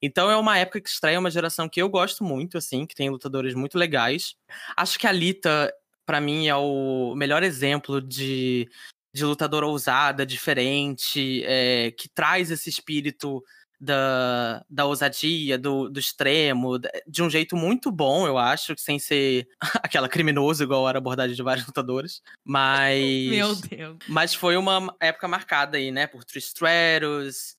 [0.00, 3.10] Então é uma época que estreia uma geração que eu gosto muito, assim, que tem
[3.10, 4.34] lutadores muito legais.
[4.76, 5.72] Acho que a Lita,
[6.06, 8.66] para mim, é o melhor exemplo de,
[9.12, 13.42] de lutadora ousada, diferente, é, que traz esse espírito
[13.80, 19.48] da, da ousadia, do, do extremo, de um jeito muito bom, eu acho, sem ser
[19.82, 22.20] aquela criminosa, igual era a abordagem de vários lutadores.
[22.44, 23.30] Mas.
[23.30, 23.96] Meu Deus.
[24.06, 26.06] Mas foi uma época marcada aí, né?
[26.06, 27.56] Por Trish Stratus,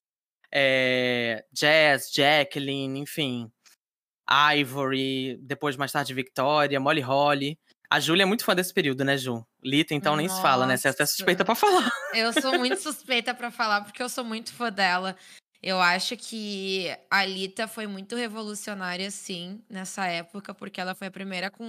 [0.53, 3.51] é, Jazz, Jacqueline, enfim.
[4.55, 7.59] Ivory, depois mais tarde Victoria, Molly Holly.
[7.91, 9.45] A Júlia é muito fã desse período, né, Ju?
[9.61, 10.21] Lita, então Nossa.
[10.25, 10.77] nem se fala, né?
[10.77, 11.91] Você é até suspeita pra falar.
[12.13, 15.13] Eu sou muito suspeita para falar, porque eu sou muito fã dela.
[15.61, 21.11] Eu acho que a Alita foi muito revolucionária, sim, nessa época, porque ela foi a
[21.11, 21.65] primeira com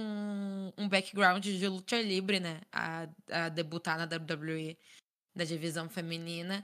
[0.77, 2.61] um background de luta livre, né?
[2.71, 4.77] A, a debutar na WWE,
[5.35, 6.63] da divisão feminina.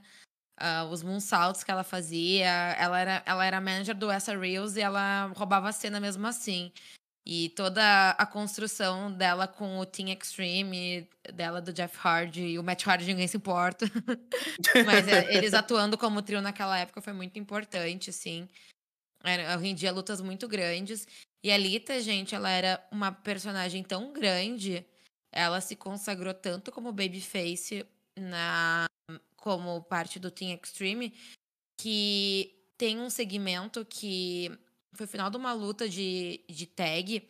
[0.58, 2.48] Uh, os moonsaults que ela fazia,
[2.78, 6.72] ela era, ela era manager do Essa Reels e ela roubava a cena mesmo assim.
[7.32, 12.62] E toda a construção dela com o Team Extreme, dela do Jeff Hardy e o
[12.64, 13.86] Matt Hardy ninguém se importa.
[14.84, 18.48] Mas é, eles atuando como trio naquela época foi muito importante, assim.
[19.22, 21.06] Era, rendia lutas muito grandes.
[21.44, 24.84] E a Lita, gente, ela era uma personagem tão grande,
[25.30, 27.86] ela se consagrou tanto como babyface
[28.18, 28.86] na
[29.36, 31.14] como parte do Team Extreme,
[31.80, 34.50] que tem um segmento que
[34.94, 37.28] foi o final de uma luta de, de tag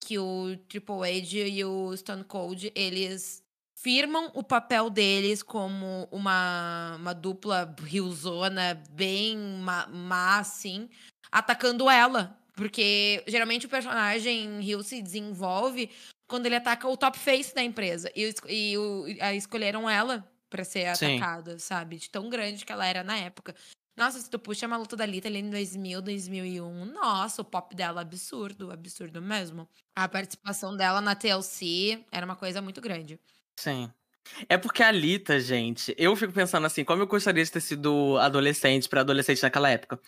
[0.00, 3.42] que o Triple H e o Stone Cold, eles
[3.76, 10.88] firmam o papel deles como uma, uma dupla riozona bem má, má, assim,
[11.30, 12.38] atacando ela.
[12.54, 15.90] Porque geralmente o personagem Rio se desenvolve
[16.28, 18.10] quando ele ataca o top face da empresa.
[18.14, 21.58] E, e, e escolheram ela para ser atacada, Sim.
[21.58, 21.96] sabe?
[21.96, 23.54] De tão grande que ela era na época.
[24.02, 27.72] Nossa, se tu puxa uma luta da Lita ali em 2000, 2001, nossa, o pop
[27.72, 29.68] dela absurdo, absurdo mesmo.
[29.94, 33.20] A participação dela na TLC era uma coisa muito grande.
[33.56, 33.88] Sim.
[34.48, 38.18] É porque a Lita, gente, eu fico pensando assim, como eu gostaria de ter sido
[38.18, 40.00] adolescente para adolescente naquela época.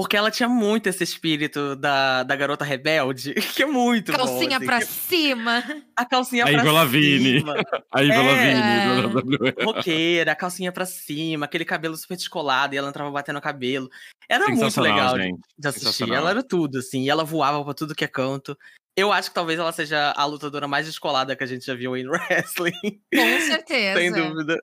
[0.00, 4.54] Porque ela tinha muito esse espírito da, da garota rebelde, que é muito Calcinha bom,
[4.58, 5.64] assim, pra que- cima.
[5.96, 7.38] A calcinha A pra Ivy Lavigne.
[7.40, 7.54] cima.
[7.92, 9.02] A Ivy É.
[9.02, 9.64] Lavigne.
[9.64, 13.90] Roqueira, a calcinha pra cima, aquele cabelo super descolado, e ela entrava batendo o cabelo.
[14.28, 15.40] Era muito legal de- gente.
[15.58, 16.12] de assistir.
[16.12, 18.56] Ela era tudo, assim, e ela voava pra tudo que é canto.
[18.96, 21.96] Eu acho que talvez ela seja a lutadora mais descolada que a gente já viu
[21.96, 23.00] em wrestling.
[23.12, 23.98] Com certeza.
[23.98, 24.60] Sem dúvida.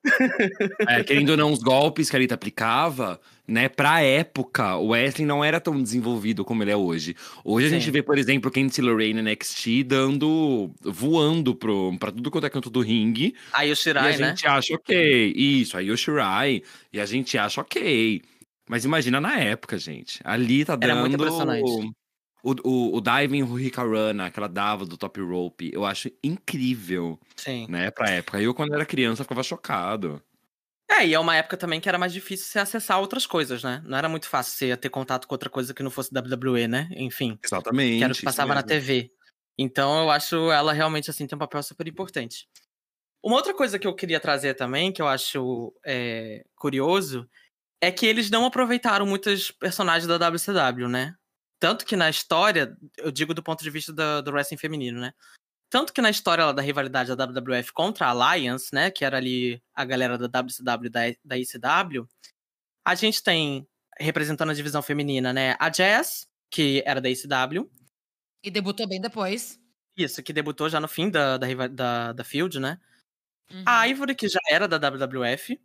[0.88, 5.24] É, querendo ou não, os golpes que a Anitta aplicava, né, pra época, o wrestling
[5.26, 7.14] não era tão desenvolvido como ele é hoje.
[7.44, 7.90] Hoje a gente Sim.
[7.92, 12.68] vê, por exemplo, Candice LeRae na NXT dando, voando pro, pra tudo quanto é canto
[12.70, 13.34] do ringue.
[13.52, 14.28] Aí o e a Shirai, né?
[14.28, 15.32] gente acha ok.
[15.36, 16.62] Isso, aí o Shirai.
[16.92, 18.22] E a gente acha ok.
[18.68, 20.20] Mas imagina na época, gente.
[20.24, 21.94] Ali tá Era dando muito impressionante.
[22.42, 25.70] o, o, o diving Hurricanrana que ela dava do top rope.
[25.72, 27.66] Eu acho incrível, Sim.
[27.68, 28.40] né, pra época.
[28.40, 30.20] Eu, quando era criança, ficava chocado.
[30.98, 33.82] É, e é uma época também que era mais difícil você acessar outras coisas, né?
[33.84, 36.88] Não era muito fácil você ter contato com outra coisa que não fosse WWE, né?
[36.92, 37.98] Enfim, Exatamente.
[37.98, 38.62] que era o que passava na.
[38.62, 39.12] TV.
[39.58, 42.48] Então eu acho ela realmente, assim, tem um papel super importante.
[43.22, 47.28] Uma outra coisa que eu queria trazer também, que eu acho é, curioso,
[47.80, 51.14] é que eles não aproveitaram muitos personagens da WCW, né?
[51.58, 55.12] Tanto que na história, eu digo do ponto de vista do, do wrestling feminino, né?
[55.68, 58.90] Tanto que na história lá da rivalidade da WWF contra a Alliance, né?
[58.90, 62.08] Que era ali a galera da WCW e da, da ECW,
[62.84, 63.66] a gente tem,
[63.98, 65.56] representando a divisão feminina, né?
[65.58, 67.68] A Jazz, que era da ECW,
[68.44, 69.58] E debutou bem depois.
[69.96, 72.78] isso, que debutou já no fim da, da, da, da Field, né?
[73.50, 73.62] Uhum.
[73.66, 75.60] A Ivory, que já era da WWF.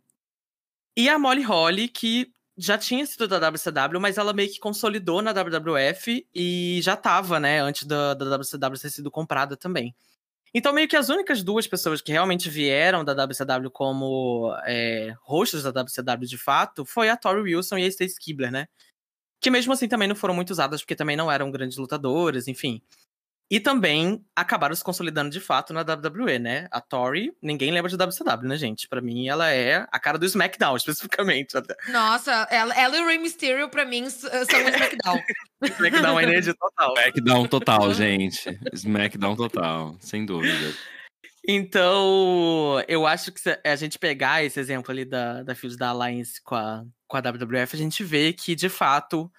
[0.96, 5.22] E a Molly Holly, que já tinha sido da WCW, mas ela meio que consolidou
[5.22, 9.94] na WWF e já tava, né, antes da, da WCW ter sido comprada também.
[10.54, 15.62] Então, meio que as únicas duas pessoas que realmente vieram da WCW como é, hosts
[15.62, 18.66] da WCW de fato foi a Tori Wilson e a Stacy Kibler, né?
[19.40, 22.82] Que mesmo assim também não foram muito usadas porque também não eram grandes lutadoras, enfim.
[23.54, 26.68] E também acabaram se consolidando de fato na WWE, né?
[26.70, 28.88] A Tori, ninguém lembra de WCW, né, gente?
[28.88, 31.54] Pra mim, ela é a cara do SmackDown, especificamente.
[31.54, 31.76] Até.
[31.90, 35.22] Nossa, ela, ela e o Rey Mysterio, pra mim, s- são o SmackDown.
[35.62, 36.94] SmackDown é energia total.
[36.96, 38.58] Smackdown total, gente.
[38.72, 40.74] Smackdown total, sem dúvida.
[41.46, 45.88] Então, eu acho que se a gente pegar esse exemplo ali da, da Field da
[45.90, 49.30] Alliance com a, com a WWF, a gente vê que, de fato,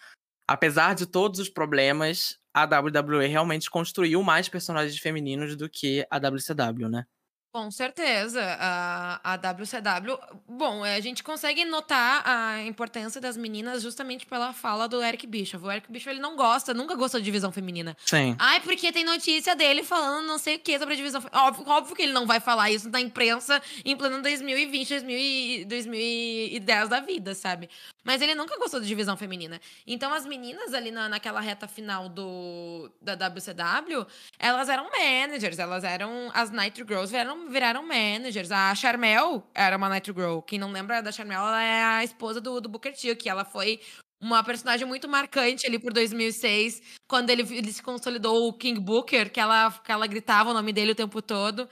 [0.48, 6.18] apesar de todos os problemas, a WWE realmente construiu mais personagens femininos do que a
[6.20, 7.06] WCW, né?
[7.54, 8.58] Com certeza.
[8.60, 10.18] A, a WCW.
[10.48, 15.64] Bom, a gente consegue notar a importância das meninas justamente pela fala do Eric Bischoff.
[15.64, 17.96] O Eric Bischoff ele não gosta, nunca gostou de divisão feminina.
[18.08, 18.36] Sim.
[18.40, 21.44] Ai, porque tem notícia dele falando não sei o que sobre a divisão feminina.
[21.48, 25.66] Óbvio, óbvio que ele não vai falar isso na imprensa em pleno 2020, 2000 e
[25.66, 27.70] 2010 da vida, sabe?
[28.04, 29.62] Mas ele nunca gostou de divisão feminina.
[29.86, 34.08] Então as meninas ali na, naquela reta final do, da WCW,
[34.40, 36.32] elas eram managers, elas eram.
[36.34, 37.16] As Nitro Girls
[37.50, 38.52] viraram, managers.
[38.52, 40.40] A Charmel era uma Nitro Girl.
[40.40, 43.46] Quem não lembra da Charmel, ela é a esposa do, do Booker T, que ela
[43.46, 43.80] foi
[44.22, 49.30] uma personagem muito marcante ali por 2006, quando ele, ele se consolidou o King Booker,
[49.30, 51.70] que ela, que ela gritava o nome dele o tempo todo.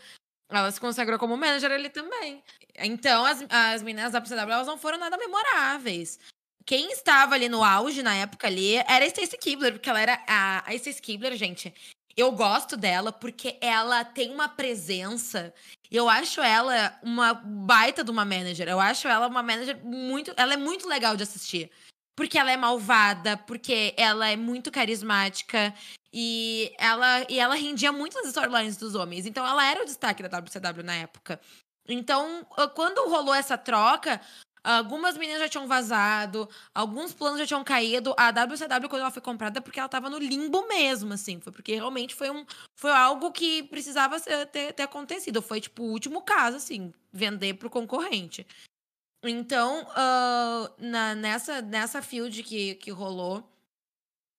[0.50, 2.44] Ela se consagrou como manager ali também.
[2.76, 6.20] Então, as, as meninas da WCW, elas não foram nada memoráveis.
[6.66, 10.22] Quem estava ali no auge na época ali era a Stacey Kibler, porque ela era.
[10.28, 11.74] A, a Stacey Kibler, gente,
[12.22, 15.54] eu gosto dela porque ela tem uma presença.
[15.92, 18.68] Eu acho ela uma baita de uma manager.
[18.68, 20.34] Eu acho ela uma manager muito.
[20.38, 21.70] Ela é muito legal de assistir.
[22.16, 25.74] Porque ela é malvada, porque ela é muito carismática
[26.14, 29.26] e ela, e ela rendia muito as storylines dos homens.
[29.26, 31.40] Então ela era o destaque da WCW na época.
[31.88, 32.46] Então,
[32.76, 34.22] quando rolou essa troca,
[34.64, 38.14] algumas meninas já tinham vazado, alguns planos já tinham caído.
[38.18, 41.40] A WCW, quando ela foi comprada, é porque ela tava no limbo mesmo, assim.
[41.40, 42.46] Foi porque realmente foi, um,
[42.76, 45.42] foi algo que precisava ter, ter acontecido.
[45.42, 48.46] Foi, tipo, o último caso, assim, vender pro concorrente.
[49.24, 53.48] Então, ah, na, nessa, nessa field que, que rolou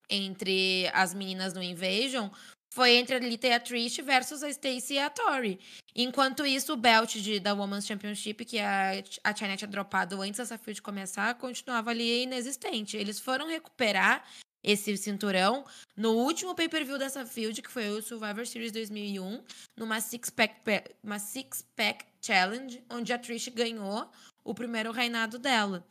[0.09, 2.29] entre as meninas no Invasion,
[2.73, 5.59] foi entre a Lita e a Trish versus a Stacy e a Tori.
[5.95, 8.93] Enquanto isso, o belt de, da Women's Championship, que a,
[9.23, 12.97] a China tinha dropado antes dessa field começar, continuava ali inexistente.
[12.97, 14.25] Eles foram recuperar
[14.63, 15.63] esse cinturão
[15.95, 19.43] no último pay-per-view dessa field, que foi o Survivor Series 2001,
[19.77, 20.55] numa six-pack
[21.03, 24.09] uma six pack challenge, onde a Trish ganhou
[24.43, 25.85] o primeiro reinado dela.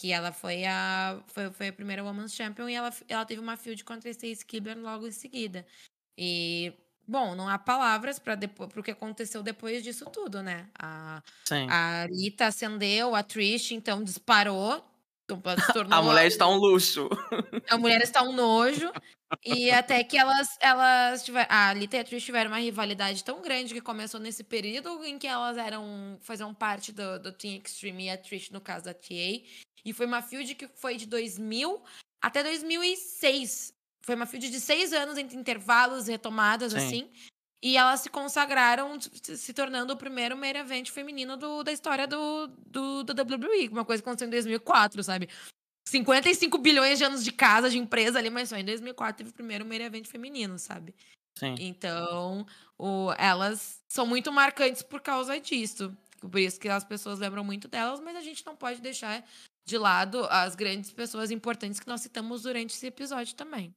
[0.00, 3.56] Que ela foi a, foi, foi a primeira Women's Champion e ela, ela teve uma
[3.56, 5.66] field contra a Stacey Keebler logo em seguida.
[6.20, 6.72] E,
[7.06, 8.36] bom, não há palavras para
[8.76, 10.66] o que aconteceu depois disso tudo, né?
[10.76, 11.68] A, Sim.
[11.70, 14.84] a Rita acendeu, a Trish, então, disparou.
[15.24, 15.40] Então,
[15.72, 17.08] tornou A mulher está um luxo.
[17.70, 18.90] a mulher está um nojo.
[19.44, 21.46] E até que elas, elas tiveram.
[21.50, 25.18] A Lita e a Trish tiveram uma rivalidade tão grande que começou nesse período em
[25.18, 26.18] que elas eram.
[26.20, 29.40] faziam parte do, do Team Extreme e a Trish, no caso da TA.
[29.84, 31.80] E foi uma feud que foi de 2000
[32.20, 33.77] até 2006.
[34.08, 36.78] Foi uma feud de seis anos entre intervalos e retomadas, Sim.
[36.78, 37.10] assim.
[37.62, 42.46] E elas se consagraram, se tornando o primeiro main event feminino do, da história do,
[42.66, 43.68] do, do WWE.
[43.68, 45.28] Uma coisa que aconteceu em 2004, sabe?
[45.86, 49.34] 55 bilhões de anos de casa, de empresa ali, mas só em 2004 teve o
[49.34, 50.94] primeiro main event feminino, sabe?
[51.38, 51.54] Sim.
[51.58, 52.46] Então,
[52.78, 55.94] o, elas são muito marcantes por causa disso.
[56.18, 59.22] Por isso que as pessoas lembram muito delas, mas a gente não pode deixar
[59.66, 63.74] de lado as grandes pessoas importantes que nós citamos durante esse episódio também.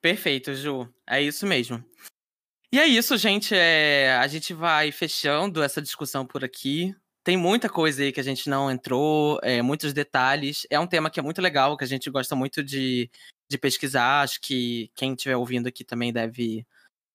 [0.00, 0.88] Perfeito, Ju.
[1.06, 1.84] É isso mesmo.
[2.72, 3.54] E é isso, gente.
[3.54, 4.16] É...
[4.20, 6.94] A gente vai fechando essa discussão por aqui.
[7.24, 10.66] Tem muita coisa aí que a gente não entrou, é, muitos detalhes.
[10.70, 13.10] É um tema que é muito legal, que a gente gosta muito de,
[13.50, 14.22] de pesquisar.
[14.22, 16.66] Acho que quem estiver ouvindo aqui também deve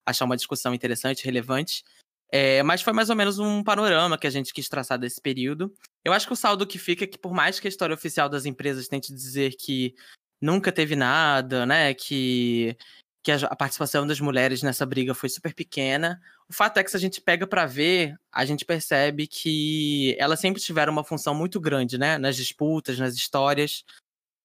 [0.05, 1.83] achar uma discussão interessante, relevante.
[2.31, 5.73] É, mas foi mais ou menos um panorama que a gente quis traçar desse período.
[6.03, 8.27] Eu acho que o saldo que fica é que, por mais que a história oficial
[8.27, 9.95] das empresas tente dizer que
[10.43, 11.93] nunca teve nada, né?
[11.93, 12.77] Que,
[13.23, 16.21] que a, a participação das mulheres nessa briga foi super pequena.
[16.49, 20.41] O fato é que se a gente pega para ver, a gente percebe que elas
[20.41, 22.17] sempre tiveram uma função muito grande, né?
[22.17, 23.85] Nas disputas, nas histórias.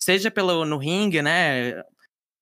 [0.01, 1.82] Seja pelo, no ringue, né?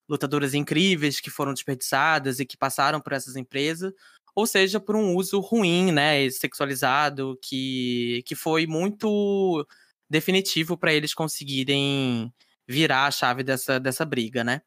[0.09, 3.93] Lutadoras incríveis que foram desperdiçadas e que passaram por essas empresas,
[4.37, 9.67] ou seja, por um uso ruim, né, sexualizado, que, que foi muito
[10.09, 12.33] definitivo para eles conseguirem
[12.67, 14.63] virar a chave dessa, dessa briga, né?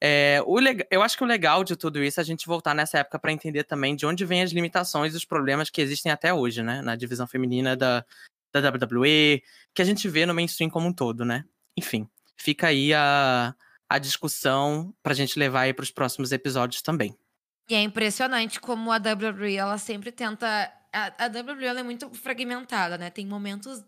[0.00, 0.58] É, o.
[0.90, 3.32] Eu acho que o legal de tudo isso é a gente voltar nessa época para
[3.32, 6.82] entender também de onde vêm as limitações e os problemas que existem até hoje, né?
[6.82, 8.04] Na divisão feminina da,
[8.52, 9.42] da WWE,
[9.72, 11.44] que a gente vê no mainstream como um todo, né?
[11.76, 13.54] Enfim, fica aí a,
[13.88, 17.16] a discussão pra gente levar aí pros próximos episódios também.
[17.68, 20.46] E é impressionante como a WWE, ela sempre tenta.
[20.92, 23.10] A, a WWE é muito fragmentada, né?
[23.10, 23.82] Tem momentos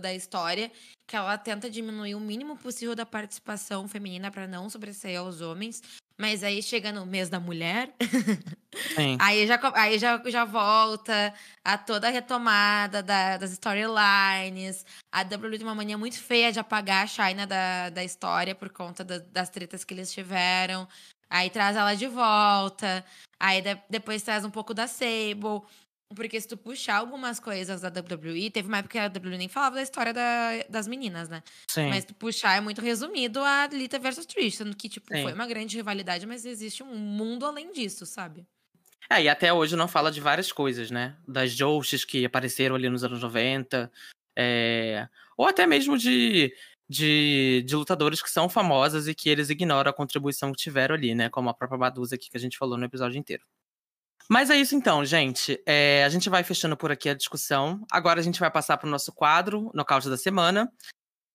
[0.00, 0.70] da história
[1.06, 5.80] que ela tenta diminuir o mínimo possível da participação feminina para não sobressair aos homens.
[6.18, 7.94] Mas aí chega no mês da mulher,
[9.20, 11.32] aí, já, aí já, já volta
[11.62, 14.84] a toda a retomada da- das storylines.
[15.12, 18.70] A WWE tem uma mania muito feia de apagar a China da, da história por
[18.70, 20.88] conta da- das tretas que eles tiveram.
[21.28, 23.04] Aí traz ela de volta.
[23.38, 25.60] Aí de- depois traz um pouco da Sable.
[26.14, 29.48] Porque se tu puxar algumas coisas da WWE, teve uma época que a WWE nem
[29.48, 31.42] falava da história da- das meninas, né?
[31.68, 31.88] Sim.
[31.88, 35.22] Mas tu puxar, é muito resumido a Lita versus Trish, sendo que, tipo, Sim.
[35.22, 38.46] foi uma grande rivalidade, mas existe um mundo além disso, sabe?
[39.10, 41.16] É, e até hoje não fala de várias coisas, né?
[41.26, 43.90] Das Joushes que apareceram ali nos anos 90.
[44.36, 46.54] é, Ou até mesmo de,
[46.88, 51.14] de, de lutadores que são famosas e que eles ignoram a contribuição que tiveram ali,
[51.14, 51.28] né?
[51.28, 53.44] Como a própria Baduza aqui que a gente falou no episódio inteiro.
[54.28, 55.60] Mas é isso então, gente.
[55.64, 57.84] É, a gente vai fechando por aqui a discussão.
[57.90, 60.70] Agora a gente vai passar para o nosso quadro, Nocaute da Semana,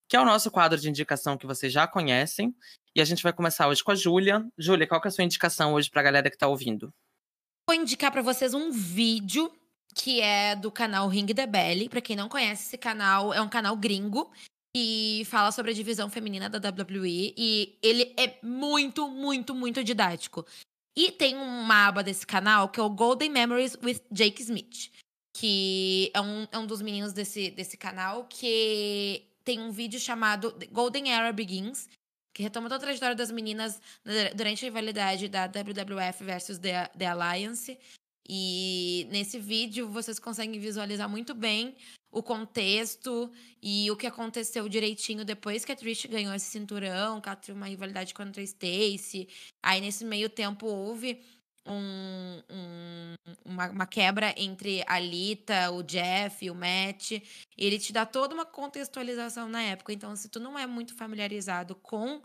[0.10, 2.54] que é o nosso quadro de indicação que vocês já conhecem.
[2.94, 4.46] E a gente vai começar hoje com a Júlia.
[4.58, 6.94] Júlia, qual que é a sua indicação hoje para a galera que está ouvindo?
[7.68, 9.50] Vou indicar pra vocês um vídeo
[9.96, 11.88] que é do canal Ring the Belly.
[11.88, 14.30] Pra quem não conhece esse canal, é um canal gringo
[14.76, 20.46] e fala sobre a divisão feminina da WWE e ele é muito, muito, muito didático.
[20.96, 24.92] E tem uma aba desse canal que é o Golden Memories with Jake Smith,
[25.36, 30.54] que é um, é um dos meninos desse, desse canal que tem um vídeo chamado
[30.72, 31.88] Golden Era Begins,
[32.34, 36.88] que retoma toda a trajetória das meninas dur- durante a rivalidade da WWF versus The,
[36.98, 37.78] The Alliance.
[38.28, 41.76] E nesse vídeo vocês conseguem visualizar muito bem
[42.12, 43.32] o contexto
[43.62, 47.57] e o que aconteceu direitinho depois que a Trish ganhou esse cinturão, que ela teve
[47.57, 49.28] uma rivalidade contra a Stacy.
[49.64, 51.22] Aí nesse meio tempo houve
[51.66, 57.12] um- um- uma, uma quebra entre a Lita, o Jeff, o Matt.
[57.12, 57.22] E
[57.57, 59.93] ele te dá toda uma contextualização na época.
[59.93, 62.22] Então, se tu não é muito familiarizado com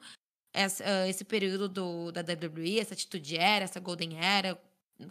[1.06, 4.58] esse período do, da WWE, essa atitude era, essa Golden Era,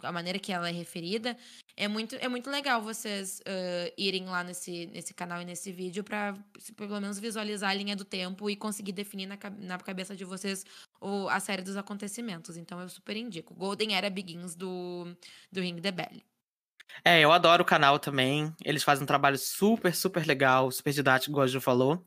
[0.02, 1.36] a maneira que ela é referida,
[1.76, 6.02] é muito, é muito legal vocês ah, irem lá nesse, nesse canal e nesse vídeo
[6.02, 6.36] para
[6.76, 10.64] pelo menos visualizar a linha do tempo e conseguir definir na, na cabeça de vocês
[11.00, 12.56] o, a série dos acontecimentos.
[12.56, 13.54] Então eu super indico.
[13.54, 15.06] Golden Era Begins do,
[15.50, 16.22] do Ring the Bell.
[17.04, 18.54] É, eu adoro o canal também.
[18.64, 22.04] Eles fazem um trabalho super, super legal, super didático, igual a Ju falou.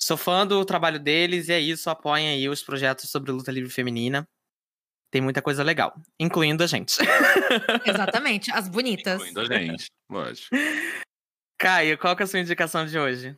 [0.00, 3.70] Sou fã do trabalho deles e é isso, apoiem aí os projetos sobre luta livre
[3.70, 4.26] feminina.
[5.10, 6.98] Tem muita coisa legal, incluindo a gente.
[7.86, 9.22] Exatamente, as bonitas.
[9.26, 10.48] Incluindo a gente, lógico.
[11.58, 13.36] Caio, qual que é a sua indicação de hoje?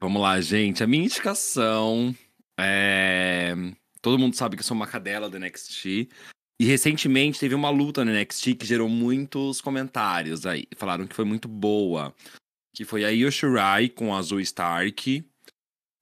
[0.00, 0.82] Vamos lá, gente.
[0.82, 2.14] A minha indicação
[2.58, 3.54] é.
[4.00, 6.08] Todo mundo sabe que eu sou uma cadela do NXT.
[6.58, 10.66] E recentemente teve uma luta no NXT que gerou muitos comentários aí.
[10.76, 12.14] Falaram que foi muito boa.
[12.74, 15.24] Que foi a Io Shirai com a Azul Stark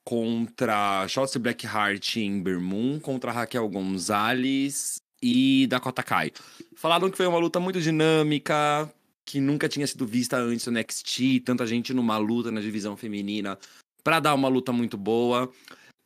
[0.04, 6.30] contra Shotzi Blackheart em Bermoon, contra Raquel Gonzalez e Dakota Kai.
[6.76, 8.92] Falaram que foi uma luta muito dinâmica,
[9.24, 13.58] que nunca tinha sido vista antes no NXT, tanta gente numa luta na divisão feminina,
[14.02, 15.50] para dar uma luta muito boa.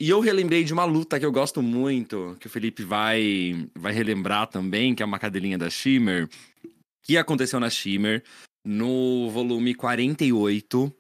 [0.01, 3.92] E eu relembrei de uma luta que eu gosto muito, que o Felipe vai, vai
[3.92, 6.28] relembrar também, que é uma cadelinha da Shimmer,
[7.03, 8.22] que aconteceu na Shimmer,
[8.64, 10.94] no volume 48.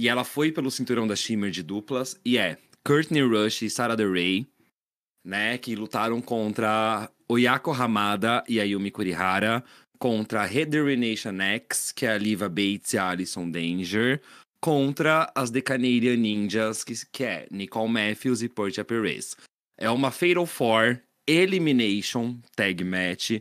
[0.00, 3.94] E ela foi pelo cinturão da Shimmer de duplas, e é Courtney Rush e Sarah
[3.94, 4.46] Rey,
[5.22, 9.62] né, que lutaram contra Oyako Hamada e Ayumi Kurihara,
[9.98, 14.22] contra a Rederenation X, que é a Liva Bates e a Alison Danger,
[14.58, 19.36] contra as The Canadian Ninjas, que, que é Nicole Matthews e Portia Perez.
[19.76, 23.32] É uma Fatal Four Elimination Tag Match.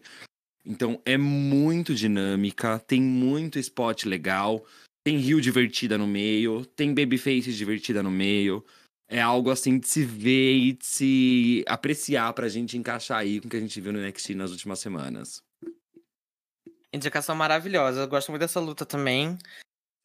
[0.65, 4.65] Então é muito dinâmica, tem muito spot legal,
[5.09, 8.63] tem Rio divertida no meio, tem Babyface divertida no meio.
[9.07, 13.47] É algo assim de se ver e de se apreciar pra gente encaixar aí com
[13.47, 15.41] o que a gente viu no NXT nas últimas semanas.
[16.93, 18.01] Indicação maravilhosa.
[18.01, 19.35] Eu gosto muito dessa luta também.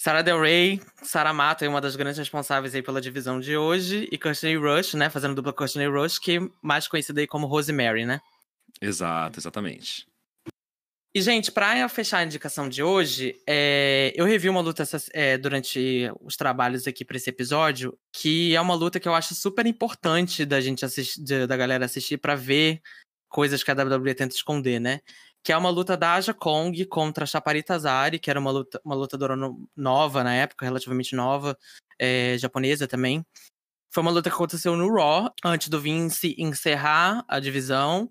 [0.00, 4.08] Sarah Del Rey, Sarah Mato é uma das grandes responsáveis aí pela divisão de hoje,
[4.10, 8.06] e Courtney Rush, né, fazendo dupla Courtney Rush, que é mais conhecida aí como Rosemary,
[8.06, 8.22] né?
[8.80, 10.06] Exato, exatamente.
[11.16, 16.10] E, gente, pra fechar a indicação de hoje, é, eu revi uma luta é, durante
[16.20, 20.44] os trabalhos aqui para esse episódio, que é uma luta que eu acho super importante
[20.44, 22.82] da gente assistir, da galera assistir para ver
[23.28, 25.00] coisas que a WWE tenta esconder, né?
[25.44, 28.80] que é uma luta da Aja Kong contra a Chaparita Zari, que era uma, luta,
[28.82, 31.56] uma lutadora no, nova na época, relativamente nova,
[31.98, 33.24] é, japonesa também.
[33.92, 38.10] Foi uma luta que aconteceu no Raw, antes do Vince encerrar a divisão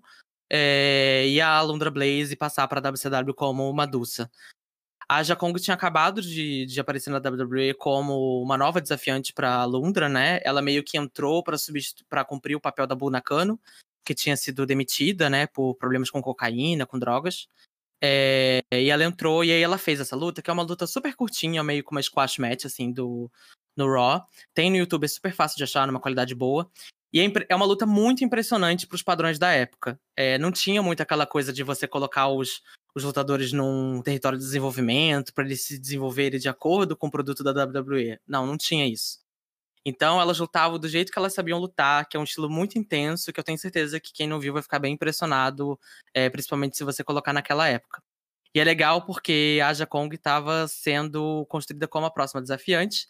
[0.56, 4.30] é, e a Alundra Blaze passar para a WCW como Madusa.
[5.08, 9.52] A Aja Kong tinha acabado de, de, aparecer na WWE como uma nova desafiante para
[9.56, 10.38] a Lundra, né?
[10.44, 13.60] Ela meio que entrou para cumprir o papel da Buna Nakano,
[14.04, 17.48] que tinha sido demitida, né, por problemas com cocaína, com drogas.
[18.00, 21.16] É, e ela entrou e aí ela fez essa luta, que é uma luta super
[21.16, 23.28] curtinha, meio com uma squash match, assim, do,
[23.76, 24.24] no Raw.
[24.54, 26.70] Tem no YouTube, é super fácil de achar, numa qualidade boa.
[27.14, 30.00] E é, é uma luta muito impressionante para os padrões da época.
[30.16, 32.60] É, não tinha muito aquela coisa de você colocar os,
[32.92, 37.44] os lutadores num território de desenvolvimento para eles se desenvolverem de acordo com o produto
[37.44, 38.18] da WWE.
[38.26, 39.20] Não, não tinha isso.
[39.86, 43.32] Então elas lutavam do jeito que elas sabiam lutar, que é um estilo muito intenso,
[43.32, 45.78] que eu tenho certeza que quem não viu vai ficar bem impressionado,
[46.12, 48.02] é, principalmente se você colocar naquela época.
[48.52, 53.06] E é legal porque a Aja Kong estava sendo construída como a próxima desafiante.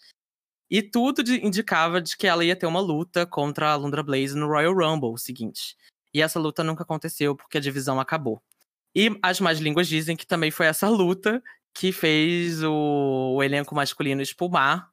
[0.71, 4.37] E tudo de, indicava de que ela ia ter uma luta contra a Lundra Blaze
[4.37, 5.77] no Royal Rumble seguinte.
[6.12, 8.43] E essa luta nunca aconteceu porque a divisão acabou.
[8.95, 11.43] E as mais línguas dizem que também foi essa luta
[11.75, 14.89] que fez o, o elenco masculino espumar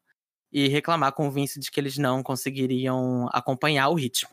[0.52, 4.30] e reclamar com o Vince de que eles não conseguiriam acompanhar o ritmo.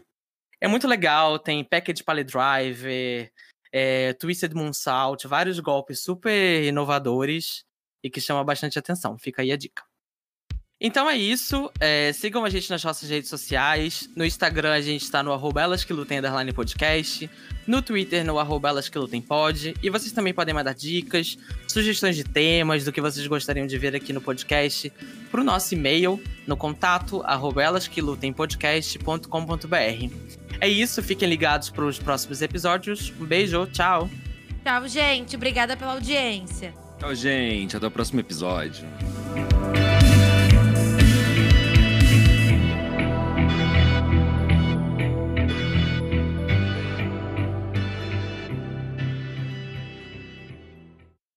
[0.61, 3.31] É muito legal, tem package pile driver,
[3.71, 7.65] é, twisted moonsault, vários golpes super inovadores
[8.03, 9.19] e que chamam bastante atenção.
[9.19, 9.88] Fica aí a dica.
[10.81, 11.71] Então é isso.
[11.81, 14.09] É, sigam a gente nas nossas redes sociais.
[14.15, 17.29] No Instagram a gente está no arroba elas que lutem underline podcast.
[17.67, 19.75] No Twitter no arroba elas que lutem pod.
[19.83, 21.37] E vocês também podem mandar dicas,
[21.67, 24.93] sugestões de temas, do que vocês gostariam de ver aqui no podcast
[25.31, 30.11] para o nosso e-mail no contato arroba elas que lutem podcast.com.br.
[30.61, 33.13] É isso, fiquem ligados para os próximos episódios.
[33.21, 34.09] Um beijo, tchau.
[34.65, 35.35] Tchau, gente.
[35.35, 36.73] Obrigada pela audiência.
[36.99, 37.77] Tchau, gente.
[37.77, 38.87] Até o próximo episódio.